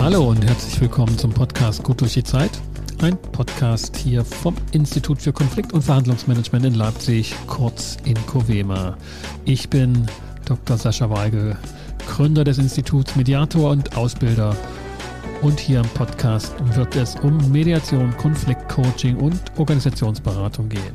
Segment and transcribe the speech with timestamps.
[0.00, 2.50] Hallo und herzlich willkommen zum Podcast Gut durch die Zeit.
[3.02, 8.96] Ein Podcast hier vom Institut für Konflikt- und Verhandlungsmanagement in Leipzig, kurz in Covema.
[9.44, 10.06] Ich bin
[10.46, 10.78] Dr.
[10.78, 11.54] Sascha Weigel,
[12.08, 14.56] Gründer des Instituts, Mediator und Ausbilder.
[15.42, 20.94] Und hier im Podcast wird es um Mediation, Konfliktcoaching und Organisationsberatung gehen.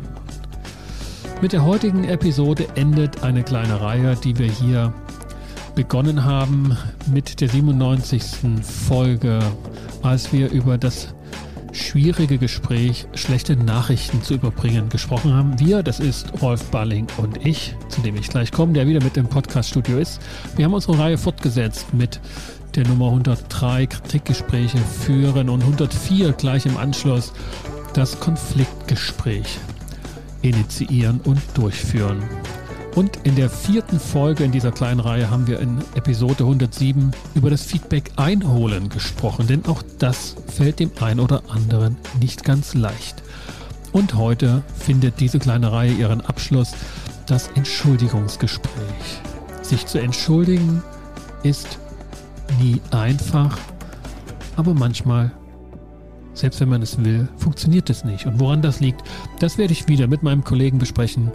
[1.44, 4.92] Mit der heutigen Episode endet eine kleine Reihe, die wir hier
[5.76, 6.78] begonnen haben
[7.12, 8.23] mit der 97.
[8.88, 9.40] Folge,
[10.02, 11.13] als wir über das
[11.73, 15.59] schwierige Gespräch, schlechte Nachrichten zu überbringen, gesprochen haben.
[15.59, 19.17] Wir, das ist Rolf Balling und ich, zu dem ich gleich komme, der wieder mit
[19.17, 20.22] im Podcaststudio ist.
[20.55, 22.22] Wir haben unsere Reihe fortgesetzt mit
[22.76, 27.34] der Nummer 103 Kritikgespräche führen und 104 gleich im Anschluss
[27.94, 29.59] das Konfliktgespräch
[30.42, 32.23] initiieren und durchführen.
[32.95, 37.49] Und in der vierten Folge in dieser kleinen Reihe haben wir in Episode 107 über
[37.49, 43.22] das Feedback einholen gesprochen, denn auch das fällt dem einen oder anderen nicht ganz leicht.
[43.92, 46.72] Und heute findet diese kleine Reihe ihren Abschluss,
[47.28, 48.72] das Entschuldigungsgespräch.
[49.61, 50.81] Sich zu entschuldigen
[51.44, 51.80] ist
[52.61, 53.58] nie einfach,
[54.55, 55.33] aber manchmal
[56.36, 58.25] selbst wenn man es will, funktioniert es nicht.
[58.25, 59.02] Und woran das liegt,
[59.39, 61.31] das werde ich wieder mit meinem Kollegen besprechen.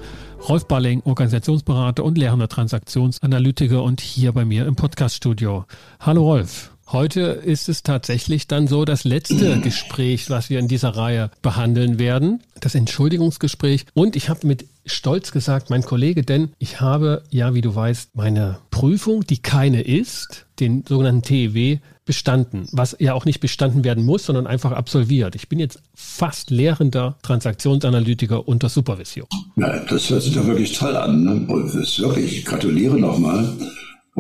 [0.48, 5.64] Rolf Balling, Organisationsberater und lehrender Transaktionsanalytiker und hier bei mir im Podcaststudio.
[6.00, 6.72] Hallo Rolf.
[6.92, 12.00] Heute ist es tatsächlich dann so das letzte Gespräch, was wir in dieser Reihe behandeln
[12.00, 13.86] werden, das Entschuldigungsgespräch.
[13.94, 18.16] Und ich habe mit Stolz gesagt, mein Kollege, denn ich habe, ja, wie du weißt,
[18.16, 24.04] meine Prüfung, die keine ist, den sogenannten TEW, bestanden, was ja auch nicht bestanden werden
[24.04, 25.36] muss, sondern einfach absolviert.
[25.36, 29.28] Ich bin jetzt fast lehrender Transaktionsanalytiker unter Supervision.
[29.54, 31.22] Ja, das hört sich doch wirklich toll an.
[31.22, 31.46] Ne?
[31.46, 33.56] Wirklich, ich gratuliere nochmal.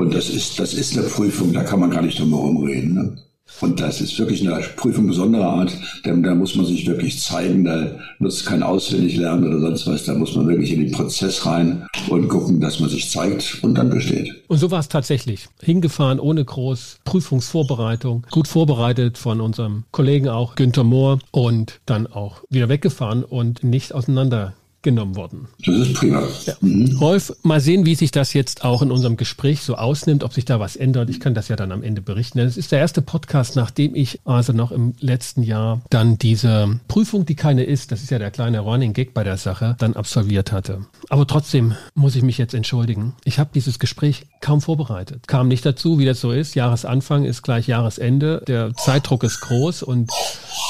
[0.00, 2.94] Und das ist, das ist eine Prüfung, da kann man gar nicht drum herum reden.
[2.94, 3.18] Ne?
[3.60, 5.72] Und das ist wirklich eine Prüfung besonderer Art,
[6.06, 10.14] denn da muss man sich wirklich zeigen, da nutzt kein Auswendiglernen oder sonst was, da
[10.14, 13.90] muss man wirklich in den Prozess rein und gucken, dass man sich zeigt und dann
[13.90, 14.42] besteht.
[14.48, 15.48] Und so war es tatsächlich.
[15.60, 22.42] Hingefahren ohne groß Prüfungsvorbereitung, gut vorbereitet von unserem Kollegen auch Günther Mohr und dann auch
[22.48, 25.48] wieder weggefahren und nicht auseinander genommen worden.
[25.64, 26.22] Das ist prima.
[26.46, 26.54] Ja.
[26.60, 26.96] Mhm.
[26.98, 30.46] Rolf, mal sehen, wie sich das jetzt auch in unserem Gespräch so ausnimmt, ob sich
[30.46, 31.10] da was ändert.
[31.10, 32.38] Ich kann das ja dann am Ende berichten.
[32.38, 37.26] Es ist der erste Podcast, nachdem ich also noch im letzten Jahr dann diese Prüfung,
[37.26, 40.50] die keine ist, das ist ja der kleine Running Gag bei der Sache, dann absolviert
[40.52, 40.86] hatte.
[41.10, 43.14] Aber trotzdem muss ich mich jetzt entschuldigen.
[43.24, 45.28] Ich habe dieses Gespräch kaum vorbereitet.
[45.28, 46.54] Kam nicht dazu, wie das so ist.
[46.54, 48.42] Jahresanfang ist gleich Jahresende.
[48.46, 50.10] Der Zeitdruck ist groß und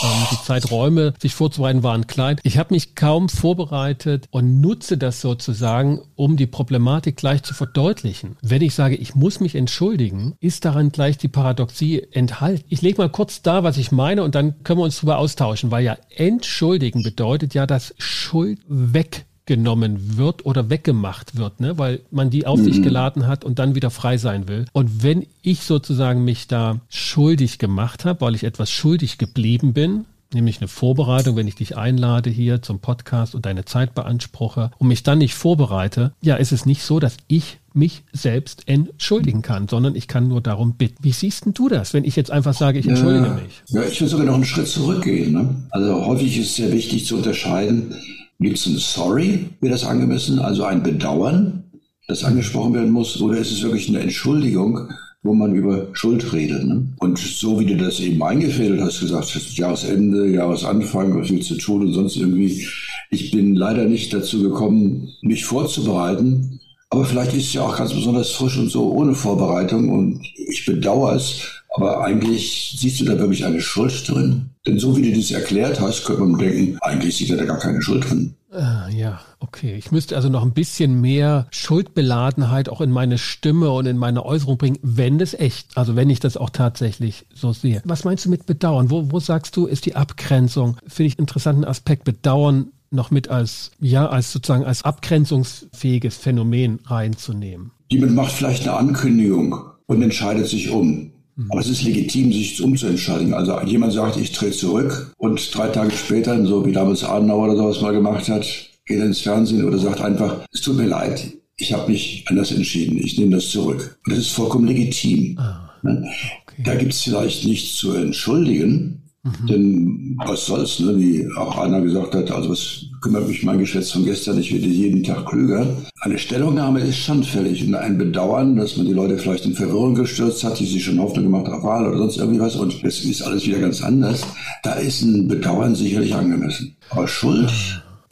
[0.02, 2.38] ähm, die Zeiträume, sich vorzubereiten, waren klein.
[2.42, 3.99] Ich habe mich kaum vorbereitet
[4.30, 8.36] und nutze das sozusagen, um die Problematik gleich zu verdeutlichen.
[8.42, 12.64] Wenn ich sage, ich muss mich entschuldigen, ist daran gleich die Paradoxie enthalten.
[12.68, 15.70] Ich lege mal kurz da, was ich meine und dann können wir uns darüber austauschen,
[15.70, 21.76] weil ja entschuldigen bedeutet ja, dass Schuld weg genommen wird oder weggemacht wird, ne?
[21.76, 22.64] weil man die auf mhm.
[22.64, 24.66] sich geladen hat und dann wieder frei sein will.
[24.72, 30.04] Und wenn ich sozusagen mich da schuldig gemacht habe, weil ich etwas schuldig geblieben bin,
[30.32, 34.88] nämlich eine Vorbereitung, wenn ich dich einlade hier zum Podcast und deine Zeit beanspruche und
[34.88, 39.68] mich dann nicht vorbereite, ja, ist es nicht so, dass ich mich selbst entschuldigen kann,
[39.68, 41.02] sondern ich kann nur darum bitten.
[41.02, 43.62] Wie siehst denn du das, wenn ich jetzt einfach sage, ich entschuldige ja, mich?
[43.68, 45.32] Ja, ich will sogar noch einen Schritt zurückgehen.
[45.32, 45.54] Ne?
[45.70, 47.94] Also häufig ist es sehr wichtig zu unterscheiden,
[48.40, 51.64] Gibt es ein Sorry, wäre das angemessen, also ein Bedauern,
[52.08, 54.88] das angesprochen werden muss, oder ist es wirklich eine Entschuldigung,
[55.22, 56.64] wo man über Schuld redet.
[56.64, 56.86] Ne?
[56.98, 61.56] Und so wie du das eben eingefädelt hast, gesagt hast, Jahresende, Jahresanfang, was willst du
[61.56, 62.66] tun und sonst irgendwie.
[63.10, 66.60] Ich bin leider nicht dazu gekommen, mich vorzubereiten.
[66.88, 70.64] Aber vielleicht ist es ja auch ganz besonders frisch und so ohne Vorbereitung und ich
[70.66, 71.59] bedauere es.
[71.72, 74.50] Aber eigentlich siehst du da wirklich eine Schuld drin.
[74.66, 77.58] Denn so wie du das erklärt hast, könnte man denken, eigentlich sieht er da gar
[77.58, 78.34] keine Schuld drin.
[78.52, 79.76] Ah, ja, okay.
[79.76, 84.24] Ich müsste also noch ein bisschen mehr Schuldbeladenheit auch in meine Stimme und in meine
[84.24, 87.80] Äußerung bringen, wenn das echt, also wenn ich das auch tatsächlich so sehe.
[87.84, 88.90] Was meinst du mit Bedauern?
[88.90, 90.76] Wo, wo sagst du, ist die Abgrenzung?
[90.88, 92.02] Finde ich einen interessanten Aspekt.
[92.02, 97.70] Bedauern noch mit als, ja, als sozusagen als abgrenzungsfähiges Phänomen reinzunehmen.
[97.88, 99.54] Jemand macht vielleicht eine Ankündigung
[99.86, 101.12] und entscheidet sich um.
[101.48, 103.32] Aber es ist legitim, sich umzuentscheiden.
[103.34, 107.56] Also jemand sagt, ich trete zurück und drei Tage später, so wie damals Adenauer oder
[107.56, 108.46] sowas mal gemacht hat,
[108.84, 112.52] geht er ins Fernsehen oder sagt einfach, es tut mir leid, ich habe mich anders
[112.52, 113.98] entschieden, ich nehme das zurück.
[114.04, 115.38] Und das ist vollkommen legitim.
[115.38, 116.10] Ah, ne?
[116.42, 116.62] okay.
[116.64, 119.46] Da gibt es vielleicht nichts zu entschuldigen, Mhm.
[119.46, 120.96] Denn was soll's, ne?
[120.96, 124.66] wie auch einer gesagt hat, also was kümmert mich mein Geschätz von gestern, ich werde
[124.66, 125.66] jeden Tag klüger.
[126.00, 129.94] Eine Stellungnahme ist schon fällig und ein Bedauern, dass man die Leute vielleicht in Verwirrung
[129.94, 133.04] gestürzt hat, die sich schon Hoffnung gemacht auf Wahl oder sonst irgendwie was und es
[133.04, 134.24] ist alles wieder ganz anders.
[134.62, 136.76] Da ist ein Bedauern sicherlich angemessen.
[136.88, 137.52] Aber Schuld,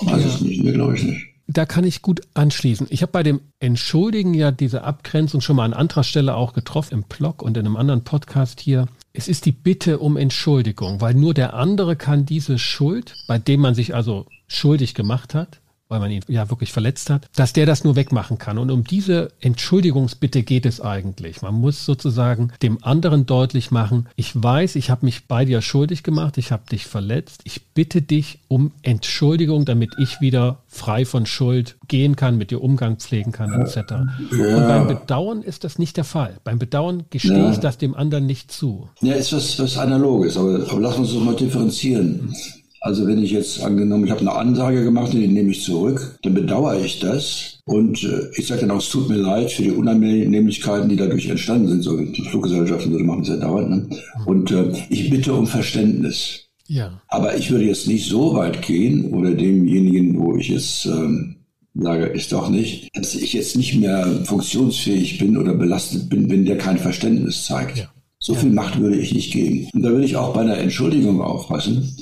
[0.03, 2.87] weiß ich nicht, mir glaube ich nicht da kann ich gut anschließen.
[2.91, 6.95] Ich habe bei dem Entschuldigen ja diese Abgrenzung schon mal an anderer Stelle auch getroffen,
[6.95, 8.87] im Blog und in einem anderen Podcast hier.
[9.15, 13.61] Es ist die Bitte um Entschuldigung, weil nur der andere kann diese Schuld, bei dem
[13.61, 17.67] man sich also schuldig gemacht hat, weil man ihn ja wirklich verletzt hat, dass der
[17.67, 18.59] das nur wegmachen kann.
[18.59, 21.43] Und um diese Entschuldigungsbitte geht es eigentlich.
[21.43, 26.03] Man muss sozusagen dem anderen deutlich machen, ich weiß, ich habe mich bei dir schuldig
[26.03, 31.27] gemacht, ich habe dich verletzt, ich bitte dich um Entschuldigung, damit ich wieder frei von
[31.27, 33.77] Schuld gehen kann, mit dir Umgang pflegen kann, etc.
[33.77, 34.57] Ja.
[34.57, 36.37] Und beim Bedauern ist das nicht der Fall.
[36.45, 37.51] Beim Bedauern gestehe ja.
[37.51, 38.89] ich das dem anderen nicht zu.
[39.01, 42.35] Ja, ist was, was Analoges, aber, aber lass uns doch mal differenzieren.
[42.81, 46.35] Also wenn ich jetzt angenommen, ich habe eine Ansage gemacht, die nehme ich zurück, dann
[46.35, 47.59] bedauere ich das.
[47.65, 51.29] Und äh, ich sage dann auch, es tut mir leid für die Unannehmlichkeiten, die dadurch
[51.29, 51.83] entstanden sind.
[51.83, 53.71] So, die Fluggesellschaften so machen es ja dauernd.
[53.71, 53.99] Ne?
[54.27, 56.49] Und äh, ich bitte um Verständnis.
[56.69, 57.01] Ja.
[57.09, 61.37] Aber ich würde jetzt nicht so weit gehen oder demjenigen, wo ich jetzt ähm,
[61.75, 66.45] sage, ist doch nicht, dass ich jetzt nicht mehr funktionsfähig bin oder belastet bin, wenn
[66.45, 67.79] der kein Verständnis zeigt.
[67.79, 67.91] Ja.
[68.21, 69.69] So viel Macht würde ich nicht geben.
[69.73, 71.97] Und da würde ich auch bei einer Entschuldigung aufpassen.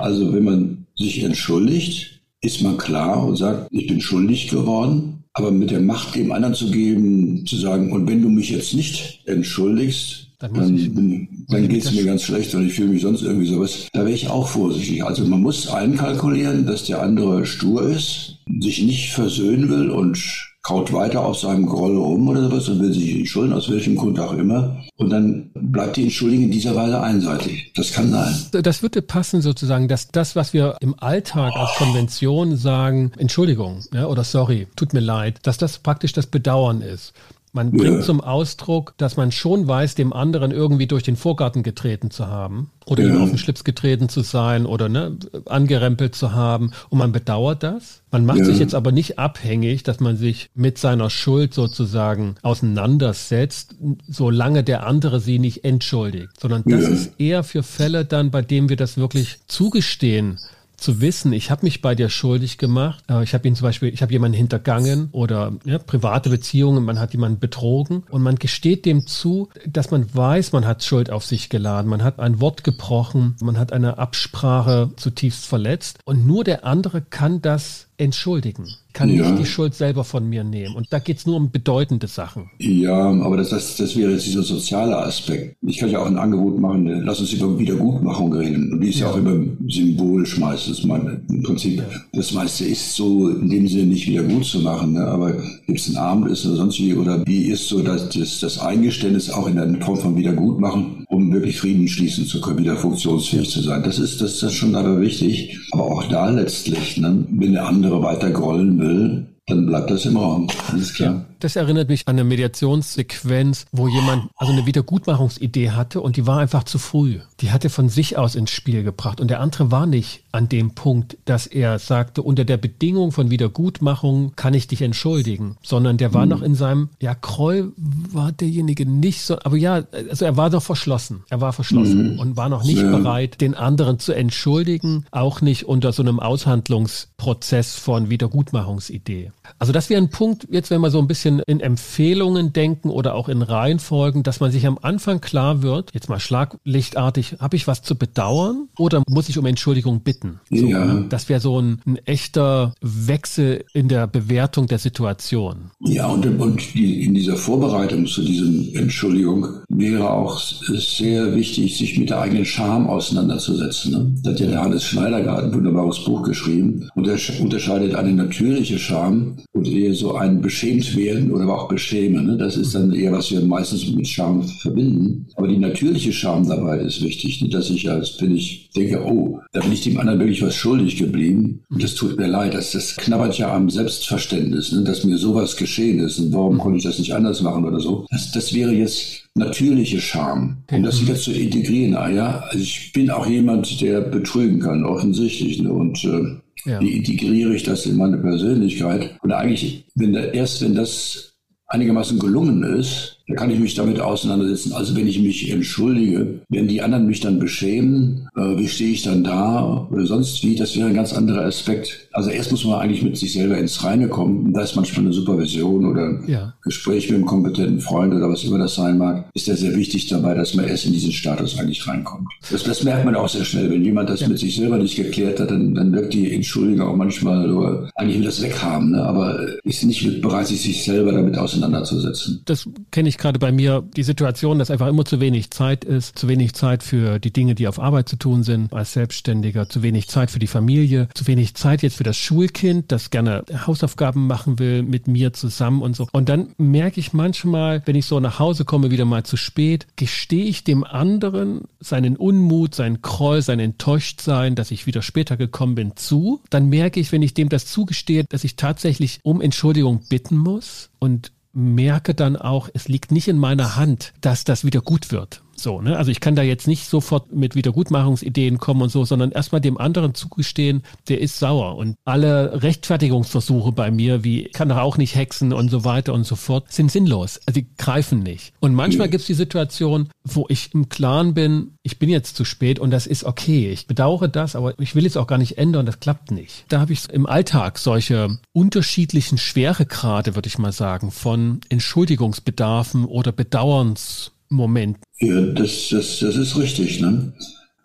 [0.00, 5.24] Also wenn man sich entschuldigt, ist man klar und sagt, ich bin schuldig geworden.
[5.34, 8.74] Aber mit der Macht dem anderen zu geben, zu sagen, und wenn du mich jetzt
[8.74, 13.22] nicht entschuldigst, dann, dann, dann geht es mir ganz schlecht und ich fühle mich sonst
[13.22, 13.86] irgendwie sowas.
[13.92, 15.02] Da wäre ich auch vorsichtig.
[15.04, 20.18] Also man muss einkalkulieren, dass der andere stur ist, sich nicht versöhnen will und
[20.62, 24.18] kaut weiter auf seinem Groll rum oder sowas und will sich entschuldigen, aus welchem Grund
[24.20, 24.80] auch immer.
[24.96, 27.72] Und dann bleibt die Entschuldigung in dieser Weise einseitig.
[27.74, 28.62] Das kann sein.
[28.62, 34.06] Das würde passen sozusagen, dass das, was wir im Alltag als Konvention sagen, Entschuldigung ja,
[34.06, 37.12] oder sorry, tut mir leid, dass das praktisch das Bedauern ist.
[37.54, 38.00] Man bringt ja.
[38.00, 42.70] zum Ausdruck, dass man schon weiß, dem anderen irgendwie durch den Vorgarten getreten zu haben
[42.86, 43.10] oder ja.
[43.10, 46.72] ihm auf den Schlips getreten zu sein oder ne, angerempelt zu haben.
[46.88, 48.00] Und man bedauert das.
[48.10, 48.44] Man macht ja.
[48.46, 53.74] sich jetzt aber nicht abhängig, dass man sich mit seiner Schuld sozusagen auseinandersetzt,
[54.08, 58.70] solange der andere sie nicht entschuldigt, sondern das ist eher für Fälle dann, bei denen
[58.70, 60.38] wir das wirklich zugestehen
[60.82, 63.92] zu wissen, ich habe mich bei dir schuldig gemacht, äh, ich habe ihn zum Beispiel,
[63.92, 68.02] ich habe jemanden hintergangen oder ja, private Beziehungen, man hat jemanden betrogen.
[68.10, 72.02] Und man gesteht dem zu, dass man weiß, man hat Schuld auf sich geladen, man
[72.02, 76.00] hat ein Wort gebrochen, man hat eine Absprache zutiefst verletzt.
[76.04, 79.30] Und nur der andere kann das entschuldigen, kann ja.
[79.30, 80.74] nicht die Schuld selber von mir nehmen.
[80.74, 82.50] Und da geht es nur um bedeutende Sachen.
[82.58, 85.56] Ja, aber das, das, das wäre jetzt dieser soziale Aspekt.
[85.62, 88.72] Ich kann ja auch ein Angebot machen, lass uns über Wiedergutmachung reden.
[88.72, 90.84] Und die ist ja, ja auch immer symbolisch meistens.
[90.84, 91.84] Mein, Im Prinzip, ja.
[92.12, 94.94] das meiste ist so in dem Sinne nicht wieder gut zu machen.
[94.94, 95.06] Ne?
[95.06, 95.32] Aber
[95.66, 96.94] gibt es ein Abendessen oder sonst wie?
[96.94, 101.30] Oder wie ist so dass das, das Eingeständnis auch in der Form von Wiedergutmachen, um
[101.30, 103.82] wirklich Frieden schließen zu können, wieder funktionsfähig zu sein?
[103.82, 105.58] Das ist, das ist schon aber wichtig.
[105.72, 110.16] Aber auch da letztlich, ne, wenn der andere weiter grollen will, dann bleibt das im
[110.16, 110.48] Raum.
[110.70, 111.26] Alles klar.
[111.42, 116.38] Das erinnert mich an eine Mediationssequenz, wo jemand also eine Wiedergutmachungsidee hatte und die war
[116.38, 117.18] einfach zu früh.
[117.40, 120.76] Die hatte von sich aus ins Spiel gebracht und der andere war nicht an dem
[120.76, 126.14] Punkt, dass er sagte, unter der Bedingung von Wiedergutmachung kann ich dich entschuldigen, sondern der
[126.14, 126.30] war mhm.
[126.30, 130.62] noch in seinem, ja, Kroll war derjenige nicht so, aber ja, also er war doch
[130.62, 131.24] verschlossen.
[131.28, 132.18] Er war verschlossen mhm.
[132.20, 132.96] und war noch nicht ja.
[132.96, 139.32] bereit, den anderen zu entschuldigen, auch nicht unter so einem Aushandlungsprozess von Wiedergutmachungsidee.
[139.58, 143.14] Also das wäre ein Punkt, jetzt wenn wir so ein bisschen in, Empfehlungen denken oder
[143.14, 147.66] auch in Reihenfolgen, dass man sich am Anfang klar wird, jetzt mal schlaglichtartig, habe ich
[147.66, 150.40] was zu bedauern oder muss ich um Entschuldigung bitten?
[150.50, 151.04] So, ja.
[151.08, 155.70] Das wäre so ein, ein, echter Wechsel in der Bewertung der Situation.
[155.80, 161.98] Ja, und, und die, in dieser Vorbereitung zu diesem Entschuldigung wäre auch sehr wichtig, sich
[161.98, 163.92] mit der eigenen Scham auseinanderzusetzen.
[163.92, 164.14] Ne?
[164.22, 168.12] Da hat ja der Hannes Schneider gerade ein wunderbares Buch geschrieben und er unterscheidet eine
[168.12, 172.26] natürliche Scham und eher so ein beschämt werden oder auch beschämen.
[172.26, 172.36] Ne?
[172.36, 175.26] Das ist dann eher, was wir meistens mit Scham verbinden.
[175.36, 177.48] Aber die natürliche Scham dabei ist wichtig, ne?
[177.48, 180.96] dass ich als bin ich denke, oh, da bin ich dem anderen wirklich was schuldig
[180.96, 181.60] geblieben.
[181.70, 182.54] Und das tut mir leid.
[182.54, 184.84] Das, das knabbert ja am Selbstverständnis, ne?
[184.84, 186.18] dass mir sowas geschehen ist.
[186.18, 188.06] Und warum konnte ich das nicht anders machen oder so?
[188.10, 191.94] Das, das wäre jetzt natürliche Scham, um das wieder zu integrieren.
[191.94, 195.60] Ah, ja, also ich bin auch jemand, der betrügen kann, offensichtlich.
[195.62, 195.72] Ne?
[195.72, 196.80] Und äh, ja.
[196.80, 199.18] Wie integriere ich das in meine Persönlichkeit?
[199.22, 201.34] Und eigentlich, wenn da, erst wenn das
[201.66, 204.72] einigermaßen gelungen ist, kann ich mich damit auseinandersetzen.
[204.72, 209.02] Also wenn ich mich entschuldige, wenn die anderen mich dann beschämen, äh, wie stehe ich
[209.02, 212.08] dann da oder sonst wie, das wäre ein ganz anderer Aspekt.
[212.12, 214.46] Also erst muss man eigentlich mit sich selber ins Reine kommen.
[214.46, 216.54] Und da ist manchmal eine Supervision oder ja.
[216.62, 220.06] Gespräch mit einem kompetenten Freund oder was immer das sein mag, ist ja sehr wichtig
[220.08, 222.28] dabei, dass man erst in diesen Status eigentlich reinkommt.
[222.50, 223.70] Das, das merkt man auch sehr schnell.
[223.70, 224.28] Wenn jemand das ja.
[224.28, 228.18] mit sich selber nicht geklärt hat, dann, dann wirkt die Entschuldigung auch manchmal, oder eigentlich
[228.18, 229.02] will das weghaben, ne?
[229.02, 232.42] aber ist nicht bereit, sich selber damit auseinanderzusetzen.
[232.44, 236.18] Das kenne ich gerade bei mir, die Situation, dass einfach immer zu wenig Zeit ist,
[236.18, 239.82] zu wenig Zeit für die Dinge, die auf Arbeit zu tun sind, als Selbstständiger, zu
[239.82, 244.26] wenig Zeit für die Familie, zu wenig Zeit jetzt für das Schulkind, das gerne Hausaufgaben
[244.26, 246.08] machen will mit mir zusammen und so.
[246.12, 249.86] Und dann merke ich manchmal, wenn ich so nach Hause komme, wieder mal zu spät,
[249.96, 255.76] gestehe ich dem anderen seinen Unmut, seinen Kroll, sein Enttäuschtsein, dass ich wieder später gekommen
[255.76, 256.40] bin, zu.
[256.50, 260.90] Dann merke ich, wenn ich dem das zugestehe, dass ich tatsächlich um Entschuldigung bitten muss
[260.98, 265.42] und merke dann auch, es liegt nicht in meiner Hand, dass das wieder gut wird.
[265.62, 265.96] So, ne?
[265.96, 269.78] Also ich kann da jetzt nicht sofort mit Wiedergutmachungsideen kommen und so, sondern erstmal dem
[269.78, 271.76] anderen zugestehen, der ist sauer.
[271.76, 276.24] Und alle Rechtfertigungsversuche bei mir, wie kann er auch nicht hexen und so weiter und
[276.24, 277.40] so fort, sind sinnlos.
[277.46, 278.52] Also die greifen nicht.
[278.58, 282.44] Und manchmal gibt es die Situation, wo ich im Klaren bin, ich bin jetzt zu
[282.44, 283.70] spät und das ist okay.
[283.70, 286.64] Ich bedauere das, aber ich will es auch gar nicht ändern, das klappt nicht.
[286.68, 293.30] Da habe ich im Alltag solche unterschiedlichen Schweregrade, würde ich mal sagen, von Entschuldigungsbedarfen oder
[293.30, 294.98] Bedauerns Moment.
[295.20, 297.00] Ja, das, das, das ist richtig.
[297.00, 297.32] Ne?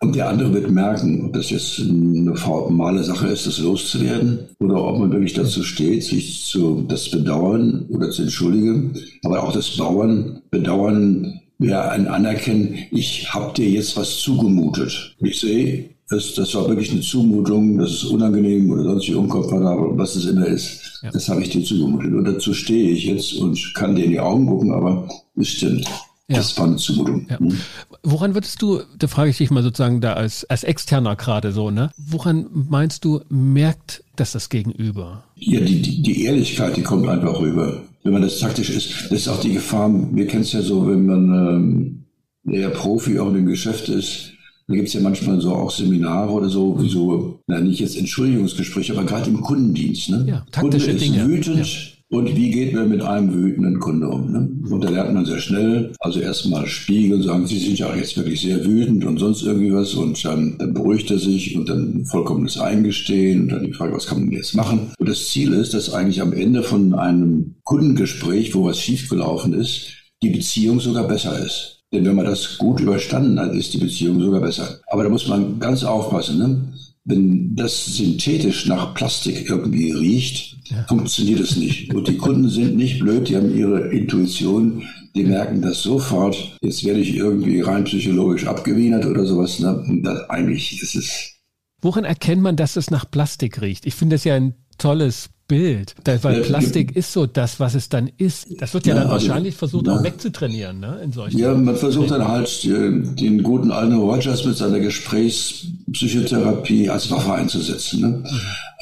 [0.00, 4.84] Und der andere wird merken, ob das jetzt eine formale Sache ist, das loszuwerden, oder
[4.84, 8.94] ob man wirklich dazu steht, sich zu das Bedauern oder zu entschuldigen.
[9.24, 15.16] Aber auch das Bauern, Bedauern wäre ein Anerkennen, ich habe dir jetzt was zugemutet.
[15.20, 19.98] Ich sehe, das, das war wirklich eine Zumutung, das ist unangenehm oder sonst wie unkomfortabel,
[19.98, 21.00] was es immer ist.
[21.02, 21.10] Ja.
[21.10, 22.12] Das habe ich dir zugemutet.
[22.12, 25.86] Und dazu stehe ich jetzt und kann dir in die Augen gucken, aber es stimmt.
[26.30, 26.36] Ja.
[26.36, 27.26] Das war eine Zumutung.
[27.30, 27.38] Ja.
[27.40, 27.58] Mhm.
[28.02, 31.70] Woran würdest du, da frage ich dich mal sozusagen da als, als Externer gerade so,
[31.70, 31.90] ne?
[31.96, 35.24] Woran meinst du, merkt das das Gegenüber?
[35.36, 37.82] Ja, die, die, die Ehrlichkeit, die kommt einfach rüber.
[38.02, 40.86] Wenn man das taktisch ist, das ist auch die Gefahr, wir kennen es ja so,
[40.86, 42.04] wenn man ähm,
[42.52, 44.32] eher Profi auch in dem Geschäft ist,
[44.66, 47.96] da gibt es ja manchmal so auch Seminare oder so, wie so, na nicht jetzt
[47.96, 50.10] Entschuldigungsgespräche, aber gerade im Kundendienst.
[50.10, 50.26] Ne?
[50.28, 51.26] Ja, taktische Kunde Dinge.
[51.26, 54.32] wütend, ja und wie geht man mit einem wütenden Kunde um?
[54.32, 54.48] Ne?
[54.70, 58.40] Und da lernt man sehr schnell, also erstmal spiegeln, sagen, Sie sind ja jetzt wirklich
[58.40, 62.58] sehr wütend und sonst irgendwie was und dann, dann beruhigt er sich und dann vollkommenes
[62.58, 64.92] Eingestehen und dann die Frage, was kann man jetzt machen?
[64.98, 69.88] Und das Ziel ist, dass eigentlich am Ende von einem Kundengespräch, wo was schiefgelaufen ist,
[70.22, 71.82] die Beziehung sogar besser ist.
[71.92, 74.80] Denn wenn man das gut überstanden hat, ist die Beziehung sogar besser.
[74.88, 76.38] Aber da muss man ganz aufpassen.
[76.38, 76.72] Ne?
[77.08, 80.84] Wenn das synthetisch nach Plastik irgendwie riecht, ja.
[80.86, 81.92] funktioniert es nicht.
[81.94, 84.82] Und die Kunden sind nicht blöd, die haben ihre Intuition,
[85.16, 86.36] die merken das sofort.
[86.60, 89.58] Jetzt werde ich irgendwie rein psychologisch abgewienert oder sowas.
[89.58, 89.74] Ne?
[89.88, 91.32] Und das, eigentlich ist es.
[91.80, 93.86] Woran erkennt man, dass es nach Plastik riecht?
[93.86, 95.96] Ich finde das ja ein tolles Bild.
[96.04, 98.46] Da, weil Plastik ist so das, was es dann ist.
[98.60, 101.00] Das wird ja, ja dann also, wahrscheinlich versucht auch wegzutrainieren, ne?
[101.02, 107.10] In solchen ja, man versucht dann halt den guten alten Rogers mit seiner Gesprächspsychotherapie als
[107.10, 108.02] Waffe einzusetzen.
[108.02, 108.08] Ne?
[108.08, 108.26] Mhm.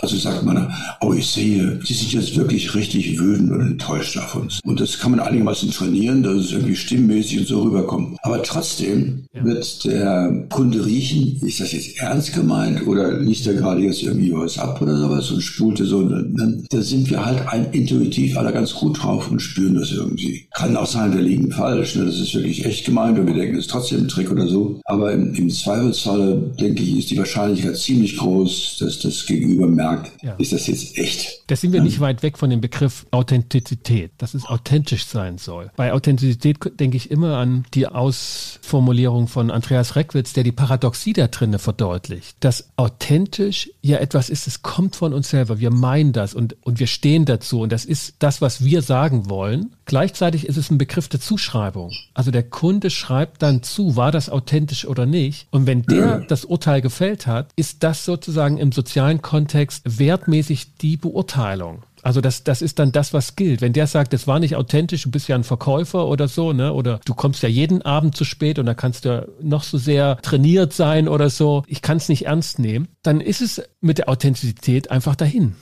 [0.02, 0.70] Also sagt man,
[1.00, 4.60] oh, ich sehe, Sie sind jetzt wirklich richtig wütend und enttäuscht auf uns.
[4.62, 8.18] Und das kann man einigermaßen trainieren, dass es irgendwie stimmmäßig und so rüberkommt.
[8.22, 13.80] Aber trotzdem wird der Kunde riechen, ist das jetzt ernst gemeint oder liegt er gerade
[13.80, 16.06] jetzt irgendwie was ab oder sowas und spulte so.
[16.70, 20.46] Da sind wir halt ein, intuitiv alle ganz gut drauf und spüren das irgendwie.
[20.54, 21.96] Kann auch sein, wir liegen falsch.
[21.96, 22.04] Ne?
[22.06, 24.80] Das ist wirklich echt gemeint und wir denken, es ist trotzdem ein Trick oder so.
[24.84, 30.12] Aber im, im Zweifelsfalle, denke ich, ist die Wahrscheinlichkeit ziemlich groß, dass das Gegenüber merkt,
[30.22, 30.34] ja.
[30.34, 31.42] ist das jetzt echt?
[31.46, 35.70] Da sind wir nicht weit weg von dem Begriff Authentizität, dass es authentisch sein soll.
[35.76, 41.28] Bei Authentizität denke ich immer an die Ausformulierung von Andreas Reckwitz, der die Paradoxie da
[41.28, 45.60] drinne verdeutlicht, dass authentisch ja etwas ist, es kommt von uns selber.
[45.60, 49.28] Wir meinen das und, und wir stehen dazu und das ist das, was wir sagen
[49.28, 49.74] wollen.
[49.84, 51.92] Gleichzeitig ist es ein Begriff der Zuschreibung.
[52.14, 55.48] Also der Kunde schreibt dann zu, war das authentisch oder nicht.
[55.50, 60.96] Und wenn der das Urteil gefällt hat, ist das sozusagen im sozialen Kontext wertmäßig die
[60.96, 61.82] Beurteilung.
[62.06, 63.60] Also das, das ist dann das, was gilt.
[63.60, 66.72] Wenn der sagt, das war nicht authentisch, du bist ja ein Verkäufer oder so, ne?
[66.72, 70.16] Oder du kommst ja jeden Abend zu spät und da kannst du noch so sehr
[70.22, 74.08] trainiert sein oder so, ich kann es nicht ernst nehmen, dann ist es mit der
[74.08, 75.56] Authentizität einfach dahin.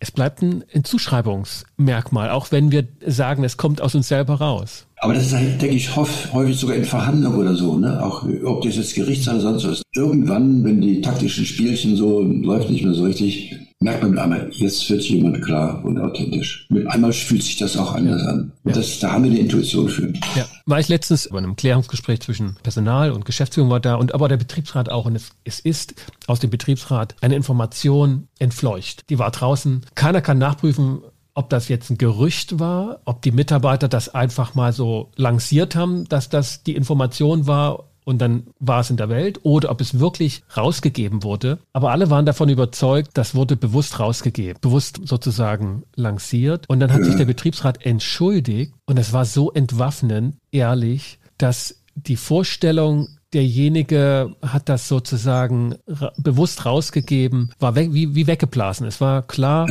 [0.00, 4.87] Es bleibt ein, Zuschreibungsmerkmal, auch wenn wir sagen, es kommt aus uns selber raus.
[5.00, 8.02] Aber das ist, halt, denke ich, häufig sogar in Verhandlungen oder so, ne?
[8.04, 9.82] Auch ob das jetzt Gerichtssaal oder sonst was.
[9.94, 14.50] Irgendwann, wenn die taktischen Spielchen so läuft nicht mehr so richtig, merkt man mit einmal,
[14.52, 16.66] jetzt wird jemand klar und authentisch.
[16.68, 18.28] Mit einmal fühlt sich das auch anders ja.
[18.28, 18.52] an.
[18.64, 20.12] Und das, da haben wir eine Intuition für.
[20.34, 24.28] Ja, war ich letztens bei einem Klärungsgespräch zwischen Personal und Geschäftsführung war da und aber
[24.28, 25.06] der Betriebsrat auch.
[25.06, 25.94] Und es, es ist
[26.26, 29.08] aus dem Betriebsrat eine Information entfleucht.
[29.10, 29.82] Die war draußen.
[29.94, 31.00] Keiner kann nachprüfen,
[31.38, 36.04] ob das jetzt ein Gerücht war, ob die Mitarbeiter das einfach mal so lanciert haben,
[36.08, 40.00] dass das die Information war und dann war es in der Welt oder ob es
[40.00, 41.60] wirklich rausgegeben wurde.
[41.72, 46.64] Aber alle waren davon überzeugt, das wurde bewusst rausgegeben, bewusst sozusagen lanciert.
[46.68, 52.16] Und dann hat sich der Betriebsrat entschuldigt und es war so entwaffnend, ehrlich, dass die
[52.16, 58.88] Vorstellung, derjenige hat das sozusagen ra bewusst rausgegeben, war weg, wie, wie weggeblasen.
[58.88, 59.68] Es war klar,